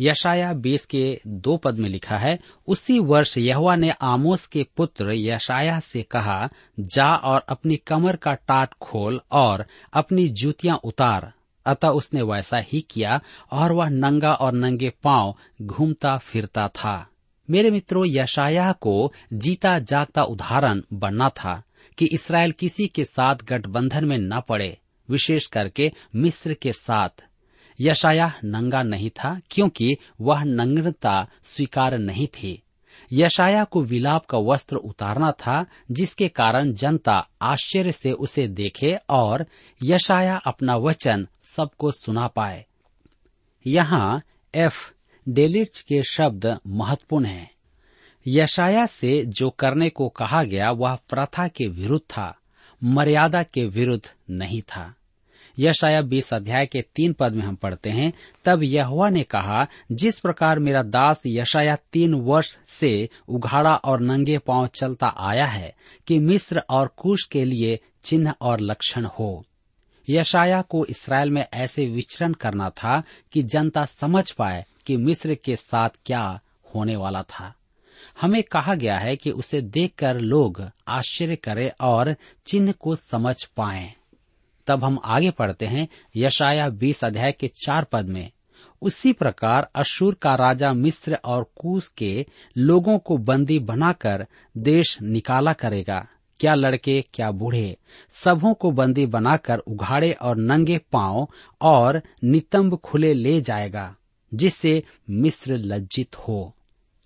यशाया 0.00 0.52
बीस 0.52 0.86
के 0.86 1.20
दो 1.26 1.56
पद 1.56 1.74
में 1.78 1.88
लिखा 1.88 2.16
है, 2.16 2.38
उसी 2.66 2.98
वर्ष 2.98 3.38
यहुआ 3.38 3.76
ने 3.76 3.90
आमोस 3.90 4.46
के 4.46 4.66
पुत्र 4.76 5.12
यशाया 5.12 5.80
से 5.80 6.02
कहा, 6.02 6.48
जा 6.80 7.14
और 7.14 7.40
अपनी 7.48 7.76
कमर 7.76 8.16
का 8.16 8.34
टाट 8.34 8.74
खोल 8.74 9.20
और 9.32 9.66
अपनी 9.92 10.28
जूतियाँ 10.28 10.80
उतार। 10.84 11.32
अतः 11.66 11.88
उसने 11.88 12.22
वैसा 12.22 12.58
ही 12.58 12.80
किया 12.80 13.20
और 13.52 13.72
वह 13.72 13.88
नंगा 13.88 14.34
और 14.34 14.52
नंगे 14.52 14.90
पाँव 14.90 15.36
घूमता 15.62 16.18
फिरता 16.18 16.68
था। 16.68 17.08
मेरे 17.50 17.70
मित्रों 17.70 18.04
यशाया 18.06 18.72
को 18.72 19.12
जीता 19.32 19.78
जागता 19.78 20.22
उदाहरण 20.22 20.82
बनना 20.92 21.28
था 21.28 21.62
कि 21.98 22.08
इसराइल 22.12 22.52
किसी 22.52 22.86
के 22.86 23.04
साथ 23.04 23.36
गठबंधन 23.36 24.04
में 24.04 24.18
न 24.18 24.40
पड़े, 24.48 24.78
विशेष 25.10 25.46
करके 25.46 25.92
मिस्र 26.14 26.54
के 26.54 26.72
साथ। 26.72 27.24
यशाया 27.80 28.32
नंगा 28.44 28.82
नहीं 28.82 29.10
था, 29.10 29.40
क्योंकि 29.50 29.96
वह 30.20 30.44
नग्नता 30.44 31.28
स्वीकार 31.42 31.98
नहीं 31.98 32.26
थी। 32.26 32.62
यशाया 33.12 33.64
को 33.64 33.82
विलाप 33.82 34.26
का 34.26 34.38
वस्त्र 34.38 34.76
उतारना 34.76 35.32
था, 35.32 35.66
जिसके 35.90 36.28
कारण 36.28 36.72
जनता 36.72 37.28
आश्चर्य 37.42 37.92
से 37.92 38.12
उसे 38.12 38.48
देखे 38.48 38.98
और 39.10 39.46
यशाया 39.84 40.36
अपना 40.36 40.76
वचन 40.76 41.28
सबको 41.44 41.90
सुना 41.90 42.26
पाए। 42.26 42.66
यहाँ 43.66 44.22
एफ़ 44.54 44.95
डेलिच 45.28 45.80
के 45.80 46.02
शब्द 46.02 46.58
महत्वपूर्ण 46.66 47.26
हैं। 47.26 47.50
यशाया 48.28 48.86
से 48.86 49.24
जो 49.24 49.50
करने 49.50 49.88
को 49.90 50.08
कहा 50.08 50.44
गया, 50.44 50.70
वह 50.70 50.94
प्रथा 50.94 51.48
के 51.48 51.68
विरुद्ध 51.68 52.02
था, 52.02 52.38
मर्यादा 52.84 53.42
के 53.42 53.64
विरुद्ध 53.64 54.10
नहीं 54.30 54.62
था 54.62 54.94
यशाया 55.58 56.02
बीस 56.02 56.34
अध्याय 56.34 56.66
के 56.66 56.82
तीन 56.82 57.12
पद 57.12 57.32
में 57.32 57.42
हम 57.42 57.54
पढ़ते 57.54 57.90
हैं, 57.90 58.12
तब 58.44 58.62
यहुआ 58.62 59.08
ने 59.08 59.22
कहा, 59.22 59.66
जिस 59.92 60.20
प्रकार 60.20 60.58
मेरा 60.58 60.82
दास 60.82 61.22
यशाया 61.26 61.76
तीन 61.92 62.14
वर्ष 62.14 62.58
से 62.68 63.08
उघाड़ा 63.28 63.74
और 63.74 64.00
नंगे 64.00 64.38
पाँव 64.38 64.66
चलता 64.66 65.06
आया 65.06 65.46
है, 65.46 65.74
कि 66.06 66.18
मिस्र 66.18 66.62
और 66.70 66.94
कुश 66.96 67.24
के 67.24 67.44
लिए 67.44 67.80
चिन्ह 68.04 68.34
और 68.40 68.60
लक्षण 68.60 69.04
हो 69.04 69.44
यशाया 70.10 70.62
को 70.62 70.86
इसराइल 70.86 71.30
में 71.30 71.46
ऐसे 71.54 71.86
विचरण 71.86 72.32
करना 72.32 72.70
था 72.70 73.02
कि 73.32 73.42
जनता 73.42 73.84
समझ 73.84 74.30
पाए 74.30 74.64
कि 74.86 74.96
मिस्र 74.96 75.34
के 75.34 75.56
साथ 75.56 75.90
क्या 76.06 76.40
होने 76.74 76.96
वाला 76.96 77.22
था। 77.22 77.54
हमें 78.20 78.42
कहा 78.42 78.74
गया 78.74 78.98
है 78.98 79.16
कि 79.16 79.30
उसे 79.30 79.60
देखकर 79.60 80.20
लोग 80.20 80.70
आश्चर्य 80.88 81.36
करें 81.36 81.70
और 81.80 82.16
चिन्ह 82.46 82.72
को 82.72 82.96
समझ 82.96 83.44
पाए। 83.44 83.94
तब 84.66 84.84
हम 84.84 84.98
आगे 85.04 85.30
पढ़ते 85.30 85.66
हैं 85.66 85.88
यशाया 86.16 86.68
बीस 86.68 87.04
अध्याय 87.04 87.32
के 87.32 87.48
चार 87.48 87.84
पद 87.84 88.08
में। 88.08 88.30
उसी 88.82 89.12
प्रकार 89.12 89.70
अशूर 89.74 90.14
का 90.14 90.34
राजा 90.34 90.72
मिस्र 90.72 91.14
और 91.24 91.50
कूस 91.56 91.88
के 91.88 92.26
लोगों 92.56 92.98
को 92.98 93.16
बंदी 93.16 93.58
बनाकर 93.58 94.26
देश 94.56 94.98
निकाला 95.02 95.52
करेगा। 95.52 96.06
क्या 96.40 96.54
लड़के, 96.54 97.04
क्या 97.14 97.30
बूढ़े, 97.30 97.76
सबों 98.12 98.54
को 98.54 98.70
बंदी 98.70 99.06
बनाकर 99.06 99.58
उघाड़े 99.58 100.12
और 100.12 100.36
नंगे 100.36 100.78
पाँव 100.78 101.28
और 101.60 102.02
नितंब 102.24 102.76
खुले 102.76 103.14
ले 103.14 103.40
जाएगा। 103.40 103.96
जिससे 104.34 104.82
मिस्र 105.10 105.56
लज्जित 105.56 106.16
हो। 106.16 106.56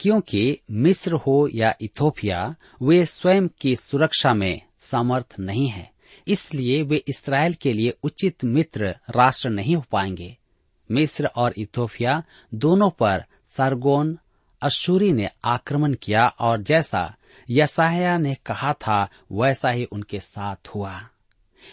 क्योंकि 0.01 0.61
मिस्र 0.71 1.13
हो 1.13 1.49
या 1.55 1.75
इथोपिया, 1.81 2.55
वे 2.83 3.07
स्वयं 3.07 3.49
की 3.49 3.77
सुरक्षा 3.77 4.35
में 4.35 4.63
समर्थ 4.79 5.37
नहीं 5.41 5.69
है। 5.69 5.93
इसलिए 6.29 6.83
वे 6.83 6.97
इसराइल 7.09 7.55
के 7.55 7.73
लिए 7.73 7.95
उचित 8.03 8.45
मित्र 8.45 8.87
राष्ट्र 8.89 9.51
नहीं 9.51 9.77
हो 9.77 9.85
पाएँगे। 9.91 10.37
मिस्र 10.91 11.27
और 11.27 11.55
इथोपिया 11.59 12.23
दोनों 12.55 12.91
पर 12.91 13.25
सरगोन 13.47 14.19
अशूरी 14.63 15.13
ने 15.13 15.31
आक्रमण 15.45 15.95
किया 15.95 16.27
और 16.27 16.63
जैसा 16.63 17.17
यसाया 17.51 18.19
ने 18.19 18.35
कहा 18.35 18.73
था, 18.73 19.09
वैसा 19.33 19.71
ही 19.71 19.85
उनके 19.85 20.21
साथ 20.21 20.69
हुआ। 20.75 21.09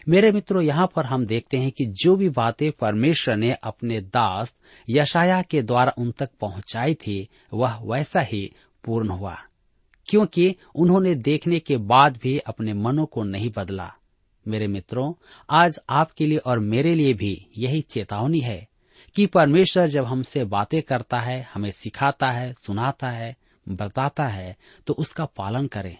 मेरे 0.09 0.31
मित्रों, 0.31 0.61
यहाँ 0.63 0.87
पर 0.95 1.05
हम 1.05 1.25
देखते 1.25 1.57
हैं 1.57 1.71
कि 1.71 1.85
जो 1.85 2.15
भी 2.15 2.29
बातें 2.29 2.71
परमेश्वर 2.71 3.35
ने 3.35 3.51
अपने 3.53 3.99
दास 4.01 4.55
यशाया 4.89 5.41
के 5.41 5.61
द्वारा 5.61 5.93
उन 5.97 6.11
तक 6.11 6.29
पहुंचाई 6.41 6.93
थी, 6.93 7.27
वह 7.53 7.79
वैसा 7.83 8.21
ही 8.21 8.51
पूर्ण 8.83 9.09
हुआ, 9.09 9.37
क्योंकि 10.07 10.55
उन्होंने 10.75 11.15
देखने 11.15 11.59
के 11.59 11.77
बाद 11.77 12.19
भी 12.23 12.37
अपने 12.37 12.73
मनों 12.73 13.05
को 13.05 13.23
नहीं 13.23 13.51
बदला। 13.57 13.91
मेरे 14.45 14.67
मित्रों, 14.67 15.13
आज 15.49 15.79
आपके 15.89 16.25
लिए 16.27 16.37
और 16.37 16.59
मेरे 16.59 16.93
लिए 16.93 17.13
भी 17.13 17.47
यही 17.57 17.81
चेतावनी 17.81 18.39
है 18.39 18.67
कि 19.15 19.25
परमेश्वर 19.25 19.87
जब 19.87 20.05
हमसे 20.05 20.43
बातें 20.45 20.81
करता 20.81 21.17
है, 21.17 21.41
हमें 21.53 21.71
सिखाता 21.71 22.31
है, 22.31 22.53
सुनाता 22.53 23.09
है, 23.09 23.35
बताता 23.67 24.27
है 24.27 24.55
तो 24.87 24.93
उसका 24.93 25.25
पालन 25.27 25.67
करें। 25.67 25.97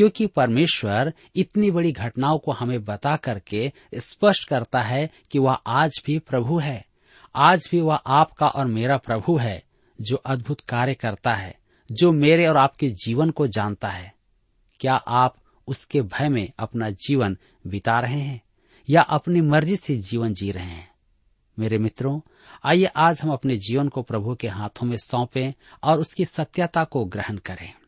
क्योंकि 0.00 0.26
परमेश्वर 0.26 1.14
इतनी 1.36 1.70
बड़ी 1.70 1.92
घटनाओं 1.92 2.38
को 2.38 2.52
हमें 2.52 2.84
बता 2.84 3.16
करके 3.16 3.72
स्पष्ट 3.94 4.48
करता 4.48 4.80
है 4.80 5.10
कि 5.30 5.38
वह 5.38 5.52
आज 5.52 6.02
भी 6.06 6.18
प्रभु 6.18 6.58
है। 6.58 6.86
आज 7.34 7.68
भी 7.70 7.80
वह 7.80 7.94
आपका 7.94 8.48
और 8.48 8.66
मेरा 8.66 8.96
प्रभु 8.96 9.38
है, 9.38 9.64
जो 10.00 10.16
अद्भुत 10.16 10.60
कार्य 10.60 10.94
करता 10.94 11.34
है, 11.34 11.58
जो 11.92 12.12
मेरे 12.12 12.46
और 12.46 12.56
आपके 12.56 12.90
जीवन 12.90 13.30
को 13.30 13.46
जानता 13.46 13.88
है। 13.88 14.14
क्या 14.80 14.94
आप 14.94 15.36
उसके 15.66 16.00
भय 16.00 16.28
में 16.28 16.50
अपना 16.58 16.90
जीवन 16.90 17.36
बिता 17.66 18.00
रहे 18.00 18.20
हैं, 18.20 18.42
या 18.90 19.02
अपनी 19.02 19.40
मर्ज़ी 19.40 19.76
से 19.76 19.96
जीवन 19.96 20.34
जी 20.34 20.50
रहे 20.52 20.66
हैं? 20.66 20.90
मेरे 21.58 21.78
मित्रों, 21.78 22.20
आइए 22.64 22.84
आज 22.84 23.20
हम 23.20 23.30
अपने 23.30 23.56
जीवन 23.56 23.88
को 23.88 24.02
प्रभु 24.02 24.34
के 24.34 24.48
हाथों 24.48 24.86
में 24.86 24.96
सौंपें 24.96 25.52
और 25.82 26.00
उसकी 26.00 26.24
सत्यता 26.24 26.84
को 26.84 27.04
ग्रहण 27.04 27.36
करें। 27.36 27.79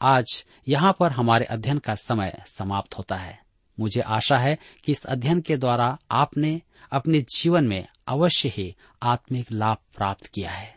आज 0.00 0.44
यहाँ 0.68 0.96
पर 1.00 1.12
हमारे 1.12 1.44
अध्ययन 1.44 1.78
का 1.78 1.94
समय 1.94 2.42
समाप्त 2.46 2.98
होता 2.98 3.16
है। 3.16 3.38
मुझे 3.80 4.00
आशा 4.00 4.36
है 4.36 4.58
कि 4.84 4.92
इस 4.92 5.04
अध्ययन 5.04 5.40
के 5.40 5.56
द्वारा 5.56 5.98
आपने 6.10 6.60
अपने 6.92 7.20
जीवन 7.36 7.64
में 7.64 7.86
अवश्य 8.06 8.48
ही 8.48 8.76
आत्मिक 9.02 9.52
लाभ 9.52 9.76
प्राप्त 9.96 10.26
किया 10.26 10.50
है। 10.50 10.76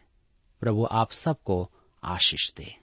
प्रभु 0.59 0.87
आप 0.91 1.11
सबको 1.11 1.71
आशीष 2.03 2.53
दे। 2.53 2.75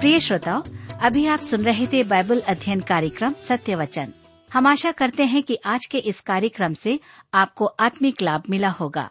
प्रिय 0.00 0.20
श्रोताओ 0.20 0.62
अभी 1.02 1.26
आप 1.26 1.38
सुन 1.38 1.60
रहे 1.60 1.86
थे 1.86 2.04
बाइबल 2.04 2.40
अध्ययन 2.40 2.80
कार्यक्रम 2.80 3.32
सत्य 3.32 3.74
वचन 3.74 4.12
हम 4.52 4.66
आशा 4.66 4.92
करते 4.92 5.24
हैं 5.24 5.42
कि 5.42 5.58
आज 5.66 5.86
के 5.86 5.98
इस 5.98 6.20
कार्यक्रम 6.20 6.72
से 6.74 7.00
आपको 7.34 7.64
आत्मिक 7.64 8.22
लाभ 8.22 8.42
मिला 8.50 8.68
होगा। 8.68 9.10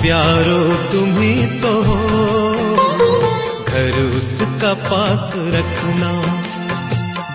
प्यारो 0.00 0.60
तुम्ही 0.92 1.34
तो 1.62 1.72
हो 1.82 1.96
घर 3.64 3.98
उसका 4.16 4.72
पाक 4.84 5.34
रखना, 5.54 6.10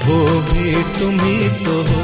वो 0.06 0.18
भी 0.48 0.74
तुम्ही 1.00 1.50
तो 1.66 1.76
हो 1.84 2.02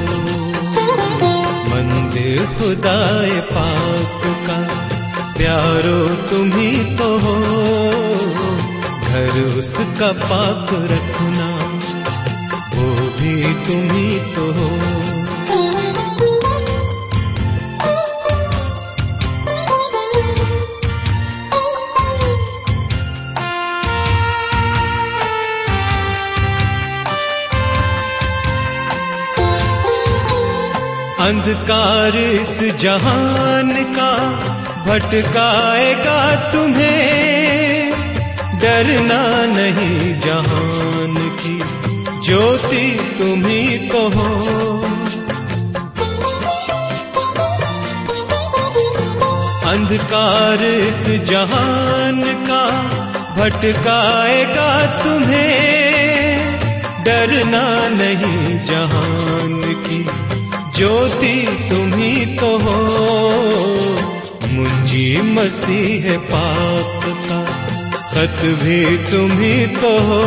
मंदिर 1.68 2.46
खुदाए 2.54 3.40
पाक 3.52 4.22
का। 4.48 4.60
प्यारो 5.38 6.00
तुम्ही 6.30 6.72
तो 6.96 7.10
हो 7.20 7.36
घर 9.10 9.42
उसका 9.60 10.12
पाक 10.24 10.74
रखना, 10.92 11.50
वो 12.76 12.90
भी 13.18 13.36
तुम्ही 13.66 14.20
तो 14.36 14.52
हो 14.54 14.70
अंधकार 31.32 32.16
इस 32.16 32.58
जहान 32.82 33.72
का 33.96 34.12
भटकाएगा 34.86 36.20
तुम्हें। 36.52 37.92
डरना 38.60 39.22
नहीं 39.46 40.20
जहान 40.22 41.16
की, 41.38 41.58
ज्योति 42.26 42.88
तुम्ही 43.18 43.78
तो 43.90 44.02
हो 44.10 44.30
अंधकार 49.70 50.64
इस 50.64 51.06
जहान 51.30 52.22
का 52.50 52.66
भटकाएगा 53.38 54.70
तुम्हें। 55.04 57.04
डरना 57.04 57.66
नहीं 57.90 58.66
जहान 58.66 59.62
की 59.88 60.04
ज्योति 60.82 61.68
तुम्ही 61.70 62.26
तो 62.26 62.48
हो। 62.58 62.76
मुंजी 64.48 65.22
मसीह 65.22 66.18
पाप 66.18 67.04
का 67.06 67.42
खत 68.14 68.42
भी 68.46 68.98
तुम्ही 68.98 69.68
तो 69.68 69.92
हो। 70.00 70.24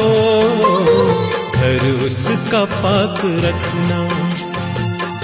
घर 1.54 2.00
उसका 2.04 2.64
पाक 2.64 3.20
रखना, 3.24 3.98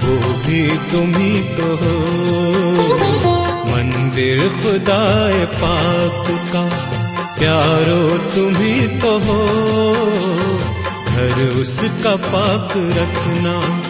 वो 0.03 0.17
भी 0.39 0.63
तुम्ही 0.69 1.43
तो 1.43 1.69
हो। 1.77 2.01
मंदिर 3.67 4.49
खुदाए 4.49 5.45
पाक 5.45 6.27
का, 6.53 6.65
प्यारो 7.39 8.19
तुम्ही 8.19 8.89
तो 8.89 9.19
हो। 9.19 9.41
घर 11.07 11.49
उसका 11.49 12.17
पाक 12.17 12.73
रखना 12.77 13.81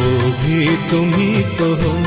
वो 0.00 0.10
भी 0.42 0.58
तुम 0.90 1.12
ही 1.14 1.42
तो 1.58 1.68
हो। 1.82 1.98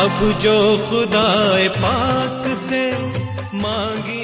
अब 0.00 0.18
जो 0.42 0.58
खुदाए 0.88 1.66
पाक 1.76 2.44
से 2.56 2.82
मांगी 3.56 4.19